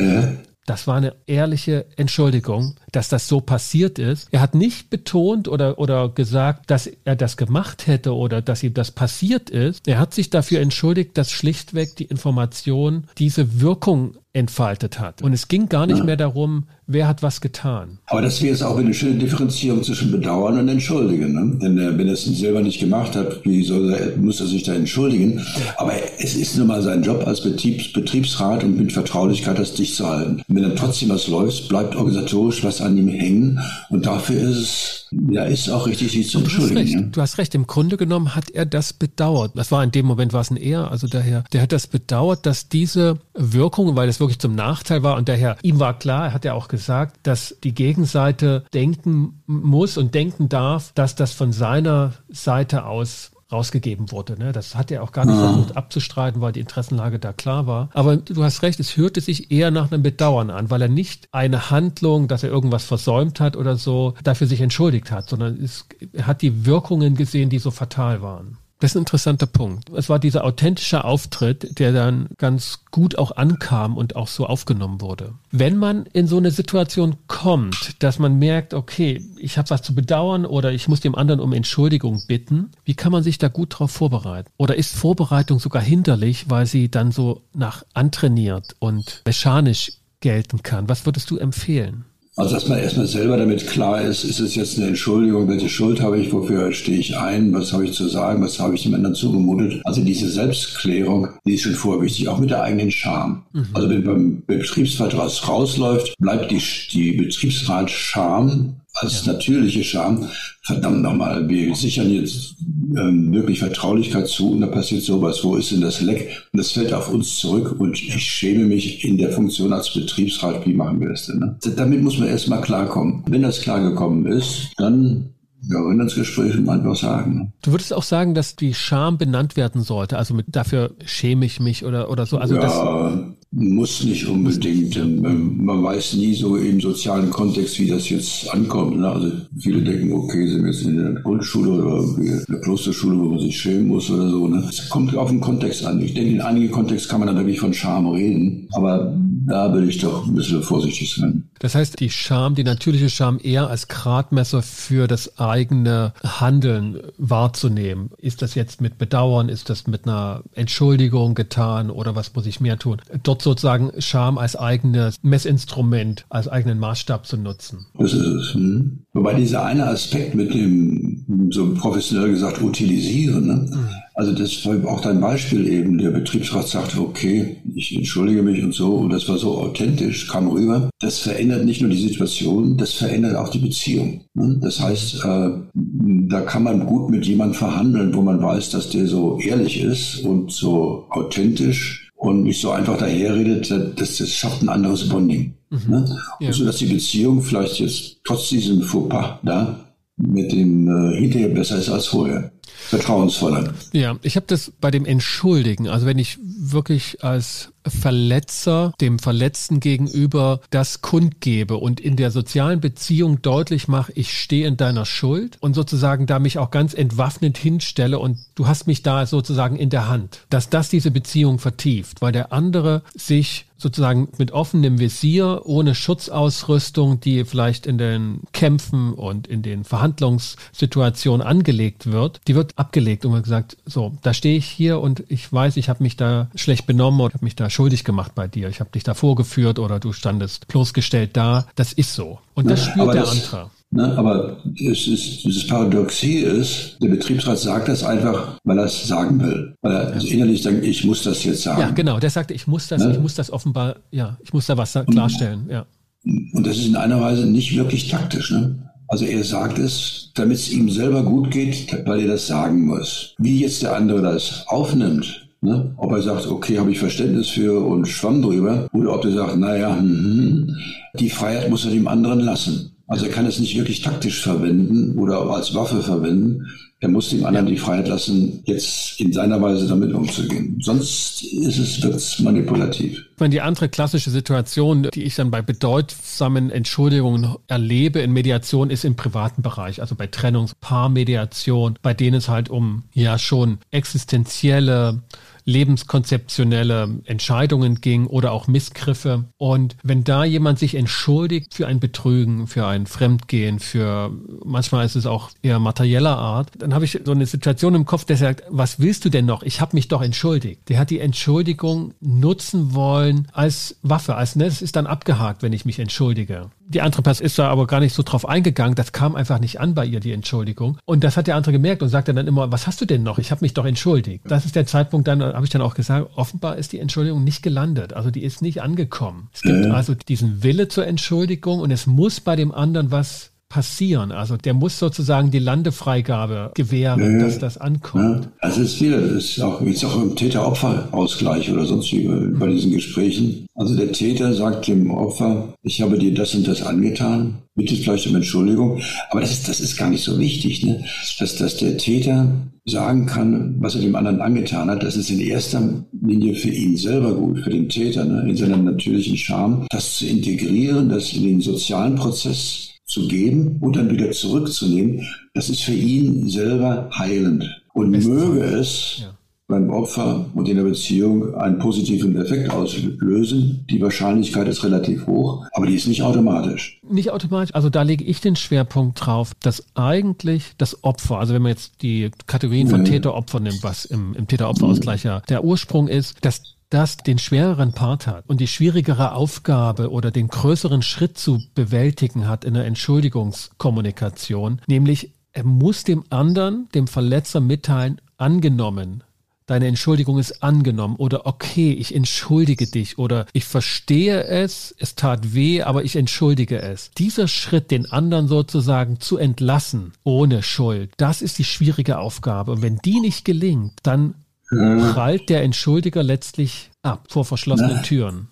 [0.68, 4.28] das war eine ehrliche Entschuldigung, dass das so passiert ist.
[4.32, 8.74] Er hat nicht betont oder, oder gesagt, dass er das gemacht hätte oder dass ihm
[8.74, 9.88] das passiert ist.
[9.88, 15.22] Er hat sich dafür entschuldigt, dass schlichtweg die Information diese Wirkung entfaltet hat.
[15.22, 16.04] Und es ging gar nicht ja.
[16.04, 17.98] mehr darum, wer hat was getan.
[18.06, 21.34] Aber das wäre jetzt auch eine schöne Differenzierung zwischen Bedauern und Entschuldigen.
[21.34, 21.58] Ne?
[21.60, 24.64] Denn äh, wenn er es selber nicht gemacht hat, wie soll er, muss er sich
[24.64, 25.42] da entschuldigen?
[25.78, 29.96] Aber es ist nun mal sein Job als Betriebs, Betriebsrat und mit Vertraulichkeit das dicht
[29.96, 30.44] zu halten.
[30.48, 33.60] Und wenn dann trotzdem was läuft, bleibt organisatorisch was an ihm hängen.
[33.90, 36.76] Und dafür ist es ja, ist auch richtig, sich zu entschuldigen.
[36.76, 37.16] Du hast, recht.
[37.18, 37.56] du hast recht.
[37.56, 39.52] Im Grunde genommen hat er das bedauert.
[39.56, 42.46] Das war in dem Moment war es ein Er, also daher, der hat das bedauert,
[42.46, 46.34] dass diese Wirkung, weil es wirklich zum Nachteil war und daher, ihm war klar, er
[46.34, 51.52] hat ja auch gesagt, dass die Gegenseite denken muss und denken darf, dass das von
[51.52, 54.38] seiner Seite aus rausgegeben wurde.
[54.38, 54.52] Ne?
[54.52, 55.48] Das hat er auch gar nicht ja.
[55.48, 57.90] versucht abzustreiten, weil die Interessenlage da klar war.
[57.94, 61.30] Aber du hast recht, es hörte sich eher nach einem Bedauern an, weil er nicht
[61.32, 65.86] eine Handlung, dass er irgendwas versäumt hat oder so, dafür sich entschuldigt hat, sondern es,
[66.12, 68.58] er hat die Wirkungen gesehen, die so fatal waren.
[68.80, 69.90] Das ist ein interessanter Punkt.
[69.96, 75.02] Es war dieser authentische Auftritt, der dann ganz gut auch ankam und auch so aufgenommen
[75.02, 75.34] wurde.
[75.52, 79.96] Wenn man in so eine Situation kommt, dass man merkt, okay, ich habe was zu
[79.96, 83.74] bedauern oder ich muss dem anderen um Entschuldigung bitten, wie kann man sich da gut
[83.74, 84.52] darauf vorbereiten?
[84.58, 90.88] Oder ist Vorbereitung sogar hinderlich, weil sie dann so nach antrainiert und mechanisch gelten kann?
[90.88, 92.06] Was würdest du empfehlen?
[92.38, 96.00] Also dass man erstmal selber damit klar ist, ist es jetzt eine Entschuldigung, welche Schuld
[96.02, 98.94] habe ich, wofür stehe ich ein, was habe ich zu sagen, was habe ich dem
[98.94, 99.82] anderen zugemutet.
[99.86, 103.44] Also diese Selbstklärung, die ist schon vorher wichtig, auch mit der eigenen Scham.
[103.54, 103.68] Mhm.
[103.74, 110.28] Also wenn beim Betriebsrat was rausläuft, bleibt die, die Betriebsrat-Scham als natürliche Scham.
[110.64, 112.56] Verdammt nochmal, wir sichern jetzt
[112.98, 115.44] ähm, wirklich Vertraulichkeit zu und da passiert sowas.
[115.44, 116.30] Wo ist denn das Leck?
[116.52, 120.66] Und das fällt auf uns zurück und ich schäme mich in der Funktion als Betriebsrat.
[120.66, 121.40] Wie machen wir das denn?
[121.40, 121.58] Ne?
[121.76, 123.24] Damit muss man erstmal klarkommen.
[123.28, 125.34] Wenn das klargekommen ist, dann
[125.70, 127.54] ja, und ins Gespräch einfach sagen.
[127.62, 130.18] Du würdest auch sagen, dass die Scham benannt werden sollte.
[130.18, 132.38] Also mit, dafür schäme ich mich oder, oder so.
[132.38, 134.98] Also ja, muss nicht unbedingt.
[134.98, 139.00] Ähm, man weiß nie so im sozialen Kontext, wie das jetzt ankommt.
[139.00, 139.10] Ne?
[139.10, 143.30] Also viele denken, okay, sind wir jetzt in der Grundschule oder in der Klosterschule, wo
[143.30, 144.48] man sich schämen muss oder so.
[144.48, 144.64] Ne?
[144.70, 146.02] Es kommt auf den Kontext an.
[146.02, 148.68] Ich denke, in einigen Kontexten kann man dann wirklich von Scham reden.
[148.74, 151.50] Aber da will ich doch ein bisschen vorsichtig sein.
[151.60, 158.10] Das heißt, die Scham, die natürliche Scham eher als Gradmesser für das eigene Handeln wahrzunehmen.
[158.18, 162.60] Ist das jetzt mit Bedauern, ist das mit einer Entschuldigung getan oder was muss ich
[162.60, 162.98] mehr tun?
[163.24, 167.88] Dort sozusagen Scham als eigenes Messinstrument, als eigenen Maßstab zu nutzen.
[167.98, 168.54] Das ist es.
[168.54, 169.06] Hm.
[169.14, 173.54] Wobei dieser eine Aspekt mit dem, so professionell gesagt, utilisieren, ne?
[173.54, 176.00] Mhm also das war auch dein Beispiel eben.
[176.00, 178.96] Der Betriebsrat sagte, okay, ich entschuldige mich und so.
[178.96, 180.90] Und das war so authentisch, kam rüber.
[181.00, 184.22] Das verändert nicht nur die Situation, das verändert auch die Beziehung.
[184.34, 184.58] Ne?
[184.60, 189.06] Das heißt, äh, da kann man gut mit jemandem verhandeln, wo man weiß, dass der
[189.06, 193.70] so ehrlich ist und so authentisch und nicht so einfach daherredet.
[193.70, 195.54] Das, das schafft ein anderes Bonding.
[195.70, 195.80] Mhm.
[195.90, 196.18] Ne?
[196.40, 196.52] Ja.
[196.52, 199.87] So dass die Beziehung vielleicht jetzt trotz diesem Fauxpas da
[200.18, 202.52] mit dem äh, hinterher besser ist als vorher
[202.88, 203.74] vertrauensvoller.
[203.92, 209.80] Ja, ich habe das bei dem Entschuldigen, also wenn ich wirklich als Verletzer dem Verletzten
[209.80, 215.58] gegenüber das kundgebe und in der sozialen Beziehung deutlich mache, ich stehe in deiner Schuld
[215.60, 219.90] und sozusagen da mich auch ganz entwaffnet hinstelle und du hast mich da sozusagen in
[219.90, 225.62] der Hand, dass das diese Beziehung vertieft, weil der andere sich sozusagen mit offenem Visier,
[225.66, 232.74] ohne Schutzausrüstung, die vielleicht in den Kämpfen und in den Verhandlungssituationen angelegt wird, die wird
[232.76, 236.18] abgelegt und man gesagt, so, da stehe ich hier und ich weiß, ich habe mich
[236.18, 238.70] da schlecht benommen oder habe mich da schuldig gemacht bei dir.
[238.70, 241.68] Ich habe dich da vorgeführt oder du standest bloßgestellt da.
[241.76, 242.40] Das ist so.
[242.56, 243.72] Und das spürt der das, andere.
[243.90, 244.18] Ne?
[244.18, 249.40] Aber es ist, dieses Paradoxie ist, der Betriebsrat sagt das einfach, weil er es sagen
[249.40, 249.76] will.
[249.82, 250.32] Weil er ja.
[250.34, 251.82] innerlich sagt, ich muss das jetzt sagen.
[251.82, 252.20] Ja, genau.
[252.20, 253.14] Der sagt, ich muss das, ne?
[253.14, 255.68] ich muss das offenbar, ja, ich muss da was klarstellen.
[255.70, 255.86] Ja.
[256.26, 258.52] Und das ist in einer Weise nicht wirklich taktisch.
[258.52, 258.76] Ne?
[259.08, 263.36] Also er sagt es, damit es ihm selber gut geht, weil er das sagen muss.
[263.38, 265.94] Wie jetzt der andere das aufnimmt, ne?
[265.96, 269.58] ob er sagt, okay, habe ich Verständnis für und schwamm drüber, oder ob er sagt,
[269.58, 270.76] naja, hm,
[271.18, 272.97] die Freiheit muss er dem anderen lassen.
[273.08, 276.68] Also er kann es nicht wirklich taktisch verwenden oder als Waffe verwenden.
[277.00, 280.78] Er muss dem anderen die Freiheit lassen, jetzt in seiner Weise damit umzugehen.
[280.82, 283.24] Sonst ist es wird's manipulativ.
[283.34, 288.90] Ich meine, die andere klassische Situation, die ich dann bei bedeutsamen Entschuldigungen erlebe in Mediation,
[288.90, 293.78] ist im privaten Bereich, also bei Trennungs-, Paarmediation, bei denen es halt um ja schon
[293.92, 295.22] existenzielle
[295.68, 299.46] lebenskonzeptionelle Entscheidungen ging oder auch Missgriffe.
[299.58, 304.32] Und wenn da jemand sich entschuldigt für ein Betrügen, für ein Fremdgehen, für
[304.64, 308.24] manchmal ist es auch eher materieller Art, dann habe ich so eine Situation im Kopf,
[308.24, 309.62] der sagt, was willst du denn noch?
[309.62, 310.88] Ich habe mich doch entschuldigt.
[310.88, 315.74] Der hat die Entschuldigung nutzen wollen als Waffe, als ne, es ist dann abgehakt, wenn
[315.74, 316.72] ich mich entschuldige.
[316.90, 318.96] Die andere Person ist da aber gar nicht so drauf eingegangen.
[318.96, 320.98] Das kam einfach nicht an bei ihr, die Entschuldigung.
[321.06, 323.40] Und das hat der andere gemerkt und sagte dann immer, was hast du denn noch?
[323.40, 324.46] Ich habe mich doch entschuldigt.
[324.48, 327.62] Das ist der Zeitpunkt, dann habe ich dann auch gesagt, offenbar ist die Entschuldigung nicht
[327.62, 328.14] gelandet.
[328.14, 329.50] Also die ist nicht angekommen.
[329.54, 334.32] Es gibt also diesen Wille zur Entschuldigung und es muss bei dem anderen was passieren.
[334.32, 338.46] Also der muss sozusagen die Landefreigabe gewähren, ja, dass das ankommt.
[338.46, 342.28] Ja, also es ist wieder, das ist auch, jetzt auch im Täter-Opfer-Ausgleich oder sonst wie
[342.28, 343.68] bei diesen Gesprächen.
[343.76, 348.28] Also der Täter sagt dem Opfer, ich habe dir das und das angetan, bitte vielleicht
[348.28, 349.02] um Entschuldigung.
[349.30, 351.04] Aber das ist, das ist gar nicht so wichtig, ne?
[351.40, 352.52] dass, dass der Täter
[352.86, 355.04] sagen kann, was er dem anderen angetan hat.
[355.04, 358.50] Das ist in erster Linie für ihn selber gut, für den Täter, ne?
[358.50, 363.96] in seiner natürlichen Charme, das zu integrieren, das in den sozialen Prozess zu geben und
[363.96, 367.66] dann wieder zurückzunehmen, das ist für ihn selber heilend.
[367.94, 369.38] Und Best möge es ja.
[369.68, 373.86] beim Opfer und in der Beziehung einen positiven Effekt auslösen.
[373.90, 377.00] Die Wahrscheinlichkeit ist relativ hoch, aber die ist nicht automatisch.
[377.10, 377.74] Nicht automatisch.
[377.74, 382.02] Also da lege ich den Schwerpunkt drauf, dass eigentlich das Opfer, also wenn man jetzt
[382.02, 383.12] die Kategorien von ja.
[383.14, 388.28] Täter-Opfer nimmt, was im, im Täter-Opfer-Ausgleich ja der Ursprung ist, dass das den schwereren Part
[388.28, 394.82] hat und die schwierigere Aufgabe oder den größeren Schritt zu bewältigen hat in der Entschuldigungskommunikation,
[394.88, 399.24] nämlich er muss dem anderen, dem Verletzer mitteilen, angenommen.
[399.66, 405.54] Deine Entschuldigung ist angenommen oder okay, ich entschuldige dich oder ich verstehe es, es tat
[405.54, 407.12] weh, aber ich entschuldige es.
[407.18, 412.72] Dieser Schritt, den anderen sozusagen zu entlassen, ohne Schuld, das ist die schwierige Aufgabe.
[412.72, 414.36] Und wenn die nicht gelingt, dann
[414.70, 418.48] prallt der Entschuldiger letztlich ab vor verschlossenen Türen.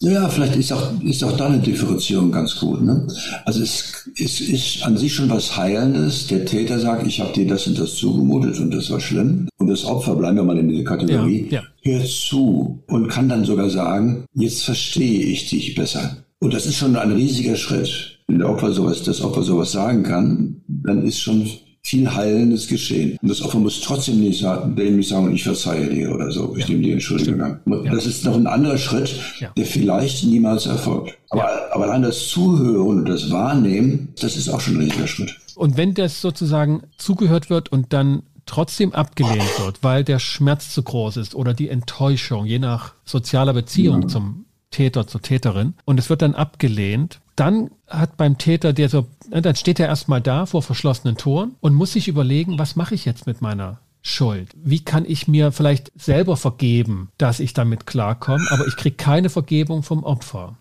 [0.00, 2.82] Ja, vielleicht ist auch, ist auch da eine Differenzierung ganz gut.
[2.82, 3.08] Ne?
[3.44, 6.28] Also es, es ist an sich schon was Heilendes.
[6.28, 9.48] Der Täter sagt, ich habe dir das und das zugemutet und das war schlimm.
[9.58, 11.92] Und das Opfer, bleiben wir mal in dieser Kategorie, ja, ja.
[11.92, 16.18] hört zu und kann dann sogar sagen, jetzt verstehe ich dich besser.
[16.38, 18.20] Und das ist schon ein riesiger Schritt.
[18.28, 21.50] Wenn der Opfer sowas, das Opfer sowas sagen kann, dann ist schon
[21.82, 23.18] viel Heilendes geschehen.
[23.22, 26.64] Und das Opfer muss trotzdem nicht sagen, dämlich sagen, ich verzeihe dir oder so, ich
[26.64, 26.70] ja.
[26.70, 27.60] nehme die Entschuldigung an.
[27.90, 29.50] Das ist noch ein anderer Schritt, ja.
[29.56, 31.16] der vielleicht niemals erfolgt.
[31.30, 31.72] Aber, ja.
[31.72, 35.36] aber allein das Zuhören und das Wahrnehmen, das ist auch schon ein riesiger Schritt.
[35.54, 40.82] Und wenn das sozusagen zugehört wird und dann trotzdem abgelehnt wird, weil der Schmerz zu
[40.82, 46.10] groß ist oder die Enttäuschung, je nach sozialer Beziehung zum Täter, zur Täterin, und es
[46.10, 50.46] wird dann abgelehnt, dann hat beim Täter, der so, ne, dann steht er erstmal da
[50.46, 54.50] vor verschlossenen Toren und muss sich überlegen, was mache ich jetzt mit meiner Schuld?
[54.54, 59.30] Wie kann ich mir vielleicht selber vergeben, dass ich damit klarkomme, aber ich kriege keine
[59.30, 60.56] Vergebung vom Opfer?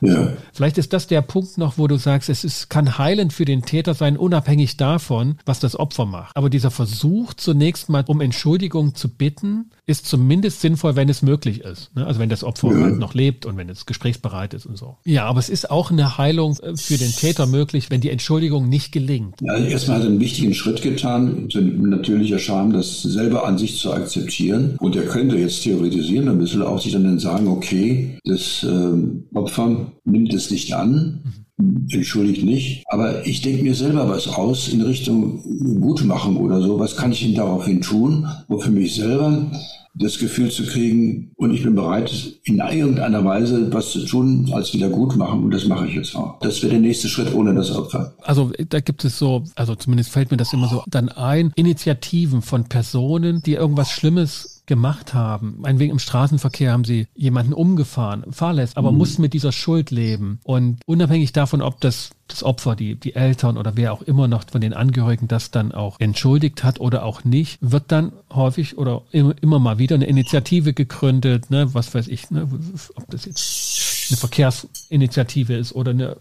[0.00, 0.32] Ja.
[0.52, 3.62] Vielleicht ist das der Punkt noch, wo du sagst, es ist, kann heilend für den
[3.62, 6.36] Täter sein, unabhängig davon, was das Opfer macht.
[6.36, 11.60] Aber dieser Versuch, zunächst mal um Entschuldigung zu bitten, ist zumindest sinnvoll, wenn es möglich
[11.60, 11.94] ist.
[11.94, 12.04] Ne?
[12.06, 12.82] Also wenn das Opfer ja.
[12.82, 14.96] halt noch lebt und wenn es gesprächsbereit ist und so.
[15.04, 18.68] Ja, aber es ist auch eine Heilung äh, für den Täter möglich, wenn die Entschuldigung
[18.68, 19.36] nicht gelingt.
[19.40, 23.92] Ja, erstmal hat er einen wichtigen Schritt getan, natürlicher Charme, das selber an sich zu
[23.92, 24.76] akzeptieren.
[24.80, 29.92] Und er könnte jetzt theoretisieren, müsste er auch sich dann sagen, okay, das äh, Opfer
[30.04, 31.20] nimmt es nicht an.
[31.24, 32.84] Mhm entschuldigt nicht.
[32.88, 35.42] Aber ich denke mir selber was aus in Richtung
[35.80, 36.78] Gutmachen oder so.
[36.78, 39.50] Was kann ich denn daraufhin tun, wo für mich selber
[39.98, 44.74] das Gefühl zu kriegen, und ich bin bereit, in irgendeiner Weise was zu tun als
[44.74, 46.38] Wiedergutmachen, und das mache ich jetzt auch.
[46.40, 48.14] Das wäre der nächste Schritt ohne das Opfer.
[48.22, 52.42] Also da gibt es so, also zumindest fällt mir das immer so dann ein, Initiativen
[52.42, 55.56] von Personen, die irgendwas Schlimmes gemacht haben.
[55.58, 58.98] Meinetwegen im Straßenverkehr haben sie jemanden umgefahren, fahrlässig, aber mhm.
[58.98, 60.40] mussten mit dieser Schuld leben.
[60.44, 64.44] Und unabhängig davon, ob das das Opfer, die, die Eltern oder wer auch immer noch
[64.50, 69.02] von den Angehörigen das dann auch entschuldigt hat oder auch nicht, wird dann häufig oder
[69.12, 72.48] immer, immer mal wieder eine Initiative gegründet, ne, was weiß ich, ne,
[72.96, 76.16] ob das jetzt eine Verkehrsinitiative ist oder eine,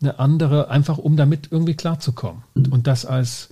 [0.00, 2.42] eine andere, einfach um damit irgendwie klarzukommen.
[2.54, 3.50] Und das als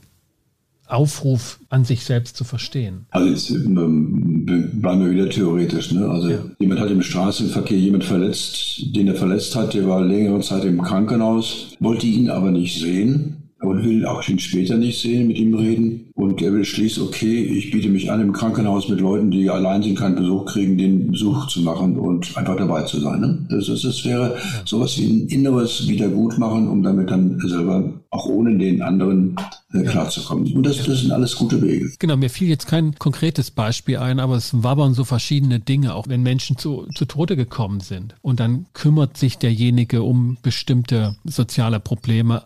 [0.93, 3.07] Aufruf an sich selbst zu verstehen.
[3.11, 5.93] Also jetzt bleiben wir wieder theoretisch.
[5.93, 6.09] Ne?
[6.09, 6.39] Also ja.
[6.59, 10.83] jemand hat im Straßenverkehr jemand verletzt, den er verletzt hat, der war längere Zeit im
[10.83, 15.55] Krankenhaus, wollte ihn aber nicht sehen und will auch ihn später nicht sehen, mit ihm
[15.55, 16.11] reden.
[16.15, 19.99] Und er beschließt, okay, ich biete mich an im Krankenhaus mit Leuten, die allein sind,
[19.99, 23.21] keinen Besuch kriegen, den Besuch zu machen und einfach dabei zu sein.
[23.21, 23.47] Ne?
[23.49, 28.59] Das, das, das wäre sowas wie ein inneres Wiedergutmachen, um damit dann selber auch ohne
[28.59, 29.37] den anderen
[29.73, 30.53] äh, klarzukommen.
[30.53, 31.91] Und das, das sind alles gute Wege.
[31.99, 36.09] Genau, mir fiel jetzt kein konkretes Beispiel ein, aber es wabbern so verschiedene Dinge, auch
[36.09, 38.15] wenn Menschen zu, zu Tode gekommen sind.
[38.21, 42.43] Und dann kümmert sich derjenige um bestimmte soziale Probleme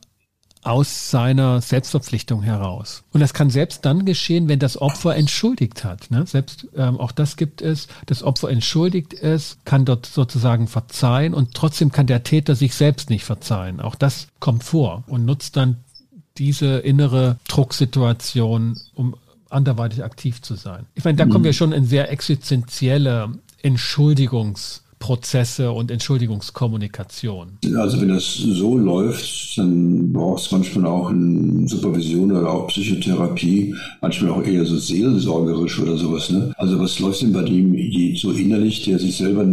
[0.66, 3.04] aus seiner Selbstverpflichtung heraus.
[3.12, 6.10] Und das kann selbst dann geschehen, wenn das Opfer entschuldigt hat.
[6.10, 6.26] Ne?
[6.26, 7.86] Selbst ähm, auch das gibt es.
[8.06, 13.10] Das Opfer entschuldigt es, kann dort sozusagen verzeihen und trotzdem kann der Täter sich selbst
[13.10, 13.80] nicht verzeihen.
[13.80, 15.78] Auch das kommt vor und nutzt dann
[16.36, 19.14] diese innere Drucksituation, um
[19.48, 20.86] anderweitig aktiv zu sein.
[20.94, 21.56] Ich meine, da kommen wir mhm.
[21.56, 23.30] schon in sehr existenzielle
[23.62, 27.58] Entschuldigungs- Prozesse und Entschuldigungskommunikation.
[27.76, 33.72] Also wenn das so läuft, dann braucht es manchmal auch eine Supervision oder auch Psychotherapie,
[34.02, 36.28] manchmal auch eher so seelsorgerisch oder sowas.
[36.30, 36.52] Ne?
[36.56, 37.72] Also was läuft denn bei dem
[38.16, 39.46] so innerlich, der sich selber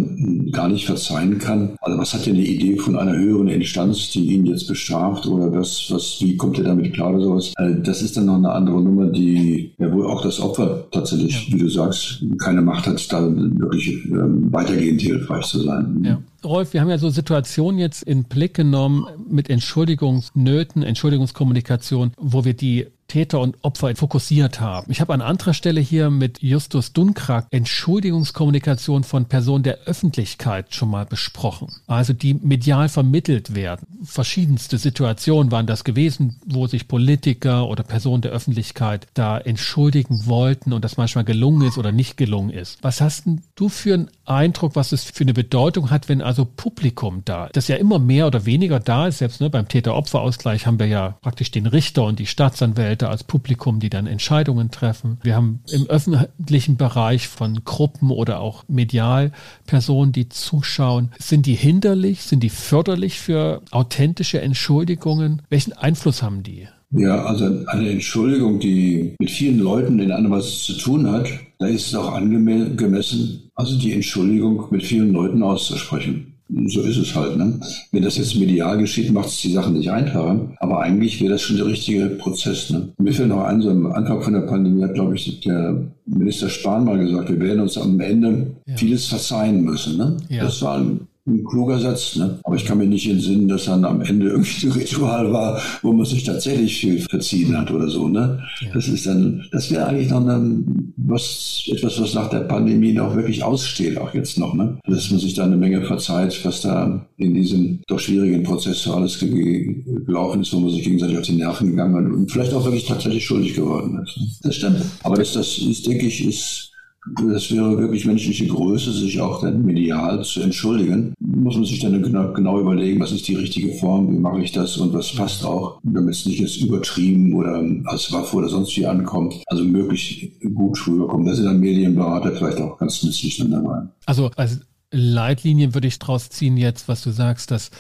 [0.52, 1.76] gar nicht verzeihen kann?
[1.82, 5.54] Also was hat denn die Idee von einer höheren Instanz, die ihn jetzt bestraft oder
[5.54, 7.54] was, was, wie kommt er damit klar oder sowas?
[7.58, 11.50] Also das ist dann noch eine andere Nummer, die ja wohl auch das Opfer tatsächlich,
[11.50, 11.54] ja.
[11.54, 16.04] wie du sagst, keine Macht hat, da wirklich ähm, weitergehend hilfreich hilfreich zu sein.
[16.04, 16.22] Ja.
[16.44, 22.54] Rolf, wir haben ja so Situationen jetzt in Blick genommen mit Entschuldigungsnöten, Entschuldigungskommunikation, wo wir
[22.54, 24.92] die Täter und Opfer fokussiert haben.
[24.92, 30.90] Ich habe an anderer Stelle hier mit Justus Dunkrak Entschuldigungskommunikation von Personen der Öffentlichkeit schon
[30.90, 31.68] mal besprochen.
[31.86, 34.00] Also die medial vermittelt werden.
[34.04, 40.74] Verschiedenste Situationen waren das gewesen, wo sich Politiker oder Personen der Öffentlichkeit da entschuldigen wollten
[40.74, 42.80] und das manchmal gelungen ist oder nicht gelungen ist.
[42.82, 46.46] Was hast denn du für einen Eindruck, was es für eine Bedeutung hat, wenn also
[46.46, 50.80] Publikum da, das ja immer mehr oder weniger da ist, selbst ne, beim Täter-Opfer-Ausgleich haben
[50.80, 55.20] wir ja praktisch den Richter und die Staatsanwälte als Publikum, die dann Entscheidungen treffen.
[55.24, 59.32] Wir haben im öffentlichen Bereich von Gruppen oder auch medial
[59.66, 61.12] Personen, die zuschauen.
[61.20, 62.24] Sind die hinderlich?
[62.24, 65.42] Sind die förderlich für authentische Entschuldigungen?
[65.50, 66.68] Welchen Einfluss haben die?
[66.96, 71.66] Ja, also eine Entschuldigung, die mit vielen Leuten in einem was zu tun hat, da
[71.66, 76.34] ist es auch angemessen, also die Entschuldigung mit vielen Leuten auszusprechen.
[76.68, 77.38] So ist es halt.
[77.38, 77.60] Ne?
[77.92, 80.39] Wenn das jetzt medial geschieht, macht es die Sache nicht einfacher.
[80.60, 82.70] Aber eigentlich wäre das schon der richtige Prozess.
[82.70, 82.89] Ne?
[83.00, 86.50] Mir fällt noch ein, so am Anfang von der Pandemie hat, glaube ich, der Minister
[86.50, 88.76] Spahn mal gesagt, wir werden uns am Ende ja.
[88.76, 89.98] vieles verzeihen müssen.
[89.98, 90.18] Ne?
[90.30, 90.44] Ja.
[90.44, 92.40] Das war ein ein kluger Satz, ne?
[92.44, 95.94] Aber ich kann mir nicht entsinnen, dass dann am Ende irgendwie ein Ritual war, wo
[95.94, 98.44] man sich tatsächlich viel verziehen hat oder so, ne?
[98.62, 98.74] Ja.
[98.74, 100.64] Das ist dann, das wäre eigentlich noch eine,
[100.98, 104.78] was, etwas, was nach der Pandemie noch wirklich aussteht, auch jetzt noch, ne?
[104.86, 108.94] Dass man sich da eine Menge verzeiht, was da in diesem doch schwierigen Prozess so
[108.94, 112.66] alles gelaufen ist, wo man sich gegenseitig auf die Nerven gegangen hat und vielleicht auch
[112.66, 114.18] wirklich tatsächlich schuldig geworden ist.
[114.18, 114.28] Ne?
[114.42, 114.82] Das stimmt.
[115.04, 116.73] Aber das, das ist, denke ich, ist,
[117.06, 121.13] das wäre wirklich menschliche Größe, sich auch dann medial zu entschuldigen.
[121.20, 124.52] Muss man sich dann genau, genau, überlegen, was ist die richtige Form, wie mache ich
[124.52, 128.76] das und was passt auch, damit es nicht jetzt übertrieben oder als Waffe oder sonst
[128.78, 129.44] wie ankommt.
[129.48, 131.28] Also möglichst gut rüberkommt.
[131.28, 133.82] Da sind dann Medienberater vielleicht auch ganz nützlich dann dabei.
[134.06, 134.62] Also als
[134.92, 137.72] Leitlinien würde ich draus ziehen jetzt, was du sagst, dass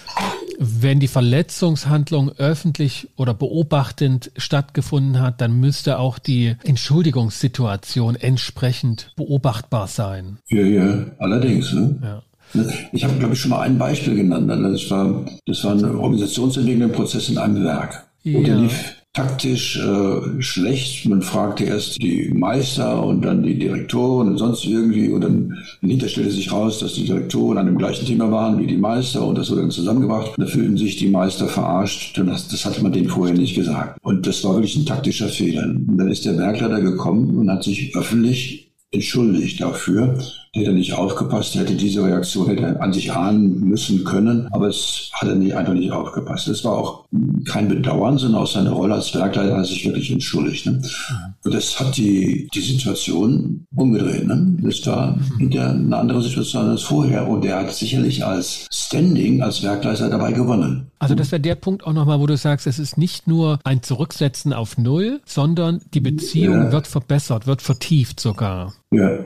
[0.59, 9.87] wenn die Verletzungshandlung öffentlich oder beobachtend stattgefunden hat, dann müsste auch die Entschuldigungssituation entsprechend beobachtbar
[9.87, 10.37] sein.
[10.47, 11.73] Ja, ja, allerdings.
[11.73, 11.95] Ne?
[12.01, 12.23] Ja.
[12.91, 14.49] Ich habe, glaube ich, schon mal ein Beispiel genannt.
[14.49, 18.05] Das war, das war ein organisationsentwickelnder Prozess in einem Werk.
[18.23, 18.37] Ja.
[18.37, 21.05] Und der lief taktisch äh, schlecht.
[21.05, 26.09] Man fragte erst die Meister und dann die Direktoren und sonst irgendwie und dann hinterher
[26.09, 29.37] stellte sich raus, dass die Direktoren an dem gleichen Thema waren wie die Meister und
[29.37, 30.35] das wurde dann zusammengebracht.
[30.35, 32.17] Und da fühlten sich die Meister verarscht.
[32.17, 33.99] Und das, das hatte man denen vorher nicht gesagt.
[34.01, 35.63] Und das war wirklich ein taktischer Fehler.
[35.63, 40.17] Und dann ist der Werkleiter gekommen und hat sich öffentlich entschuldigt dafür
[40.55, 44.67] hätte er nicht aufgepasst, hätte diese Reaktion hätte er an sich ahnen müssen können, aber
[44.67, 46.47] es hat er nicht, einfach nicht aufgepasst.
[46.47, 47.05] Es war auch
[47.49, 50.67] kein Bedauern, sondern auch seine Rolle als Werkleiter hat sich wirklich entschuldigt.
[50.67, 50.79] Ne?
[51.43, 54.27] Und das hat die, die Situation umgedreht.
[54.27, 54.57] Ne?
[54.61, 59.63] Das war wieder eine andere Situation als vorher und er hat sicherlich als Standing, als
[59.63, 60.91] Werkleiter dabei gewonnen.
[60.99, 63.81] Also das wäre der Punkt auch nochmal, wo du sagst, es ist nicht nur ein
[63.81, 66.71] Zurücksetzen auf Null, sondern die Beziehung ja.
[66.71, 68.73] wird verbessert, wird vertieft sogar.
[68.91, 69.17] Ja.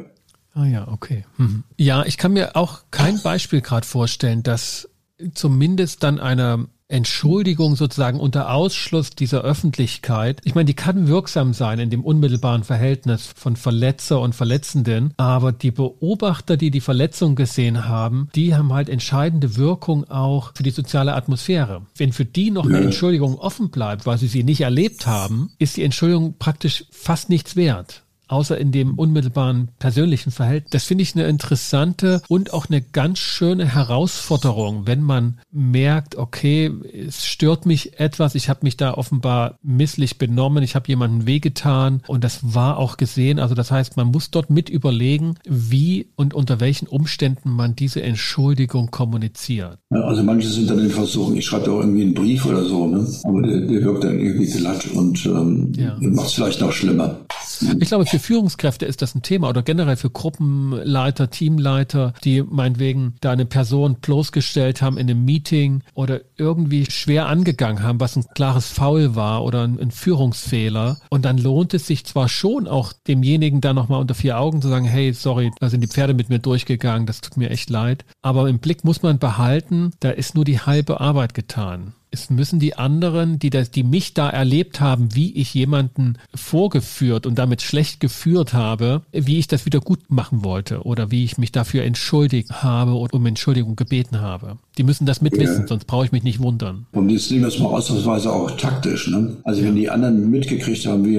[0.57, 1.23] Ah ja, okay.
[1.37, 1.63] Mhm.
[1.77, 4.89] Ja, ich kann mir auch kein Beispiel gerade vorstellen, dass
[5.35, 10.41] zumindest dann eine Entschuldigung sozusagen unter Ausschluss dieser Öffentlichkeit.
[10.45, 15.51] Ich meine, die kann wirksam sein in dem unmittelbaren Verhältnis von Verletzer und Verletzenden, aber
[15.51, 20.71] die Beobachter, die die Verletzung gesehen haben, die haben halt entscheidende Wirkung auch für die
[20.71, 21.83] soziale Atmosphäre.
[21.97, 25.77] Wenn für die noch eine Entschuldigung offen bleibt, weil sie sie nicht erlebt haben, ist
[25.77, 30.71] die Entschuldigung praktisch fast nichts wert außer in dem unmittelbaren persönlichen Verhältnis.
[30.71, 36.71] Das finde ich eine interessante und auch eine ganz schöne Herausforderung, wenn man merkt, okay,
[37.07, 42.01] es stört mich etwas, ich habe mich da offenbar misslich benommen, ich habe jemanden wehgetan
[42.07, 43.39] und das war auch gesehen.
[43.39, 48.01] Also das heißt, man muss dort mit überlegen, wie und unter welchen Umständen man diese
[48.01, 49.77] Entschuldigung kommuniziert.
[49.89, 53.07] Also manche sind dann in Versuchung, ich schreibe auch irgendwie einen Brief oder so, ne?
[53.23, 55.95] aber der, der wirkt dann irgendwie glatt und ähm, ja.
[55.99, 57.19] macht es vielleicht noch schlimmer.
[57.61, 63.15] Ich glaube, für Führungskräfte ist das ein Thema oder generell für Gruppenleiter, Teamleiter, die meinetwegen
[63.21, 68.25] da eine Person bloßgestellt haben in einem Meeting oder irgendwie schwer angegangen haben, was ein
[68.35, 70.97] klares Foul war oder ein, ein Führungsfehler.
[71.09, 74.69] Und dann lohnt es sich zwar schon auch demjenigen da nochmal unter vier Augen zu
[74.69, 78.05] sagen, hey, sorry, da sind die Pferde mit mir durchgegangen, das tut mir echt leid.
[78.21, 82.59] Aber im Blick muss man behalten, da ist nur die halbe Arbeit getan es müssen
[82.59, 87.61] die anderen, die das, die mich da erlebt haben, wie ich jemanden vorgeführt und damit
[87.61, 91.83] schlecht geführt habe, wie ich das wieder gut machen wollte oder wie ich mich dafür
[91.83, 94.57] entschuldigt habe und um Entschuldigung gebeten habe.
[94.77, 95.67] Die müssen das mitwissen, ja.
[95.67, 96.85] sonst brauche ich mich nicht wundern.
[96.93, 99.07] Und jetzt nehmen wir es mal ausnahmsweise auch taktisch.
[99.07, 99.37] Ne?
[99.43, 101.17] Also wenn die anderen mitgekriegt haben, wie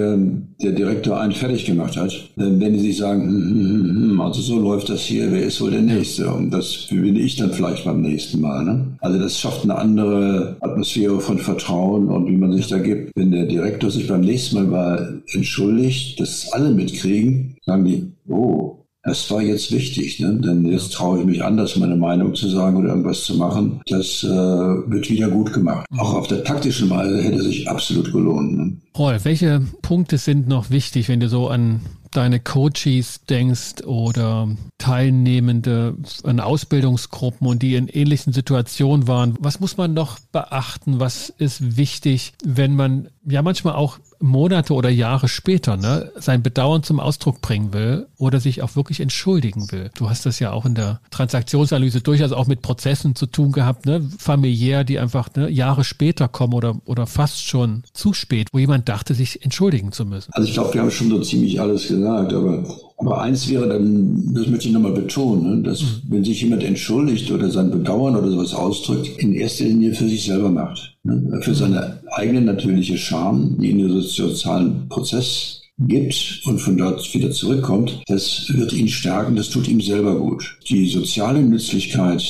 [0.62, 4.20] der Direktor einen fertig gemacht hat, dann werden die sich sagen, hm, hm, hm, hm,
[4.20, 6.33] also so läuft das hier, wer ist wohl der Nächste?
[6.33, 8.64] Und das bin ich dann vielleicht beim nächsten Mal.
[8.64, 8.87] Ne?
[9.01, 10.78] Also das schafft eine andere Atmosphäre
[11.21, 13.12] von Vertrauen und wie man sich da gibt.
[13.14, 18.78] Wenn der Direktor sich beim nächsten Mal mal entschuldigt, dass alle mitkriegen, sagen die, oh,
[19.03, 20.35] das war jetzt wichtig, ne?
[20.43, 23.81] denn jetzt traue ich mich anders, meine Meinung zu sagen oder irgendwas zu machen.
[23.87, 25.87] Das äh, wird wieder gut gemacht.
[25.97, 28.57] Auch auf der taktischen Weise hätte sich absolut gelohnt.
[28.57, 28.77] Ne?
[28.97, 31.81] Rolf, welche Punkte sind noch wichtig, wenn du so an
[32.11, 39.77] deine Coaches denkst oder Teilnehmende an Ausbildungsgruppen und die in ähnlichen Situationen waren, was muss
[39.77, 41.01] man noch beachten?
[41.01, 46.83] Was ist wichtig, wenn man ja manchmal auch Monate oder Jahre später ne, sein Bedauern
[46.83, 49.91] zum Ausdruck bringen will oder sich auch wirklich entschuldigen will.
[49.97, 53.87] Du hast das ja auch in der Transaktionsanalyse durchaus auch mit Prozessen zu tun gehabt,
[53.87, 58.59] ne, familiär, die einfach ne, Jahre später kommen oder, oder fast schon zu spät, wo
[58.59, 60.33] jemand dachte, sich entschuldigen zu müssen.
[60.33, 62.65] Also ich glaube, wir haben schon so ziemlich alles gesagt, aber
[62.99, 65.87] aber eins wäre dann, das möchte ich nochmal betonen, ne, dass mhm.
[66.09, 70.25] wenn sich jemand entschuldigt oder sein Bedauern oder sowas ausdrückt, in erster Linie für sich
[70.25, 70.97] selber macht.
[71.05, 71.41] Ne?
[71.43, 77.31] Für seine eigene natürliche Scham, die in den sozialen Prozess gibt und von dort wieder
[77.31, 80.59] zurückkommt, das wird ihn stärken, das tut ihm selber gut.
[80.69, 82.21] Die soziale Nützlichkeit,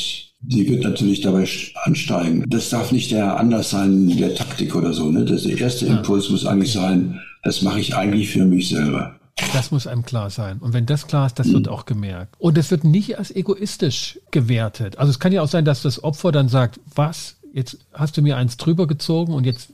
[0.43, 1.49] die wird natürlich dabei
[1.85, 2.45] ansteigen.
[2.47, 5.09] Das darf nicht der Anders sein der Taktik oder so.
[5.09, 5.25] Ne?
[5.25, 9.19] Das, der erste Impuls muss eigentlich sein, das mache ich eigentlich für mich selber.
[9.53, 10.59] Das muss einem klar sein.
[10.59, 12.35] Und wenn das klar ist, das wird auch gemerkt.
[12.39, 14.99] Und es wird nicht als egoistisch gewertet.
[14.99, 17.37] Also es kann ja auch sein, dass das Opfer dann sagt, was?
[17.53, 19.71] Jetzt hast du mir eins drüber gezogen und jetzt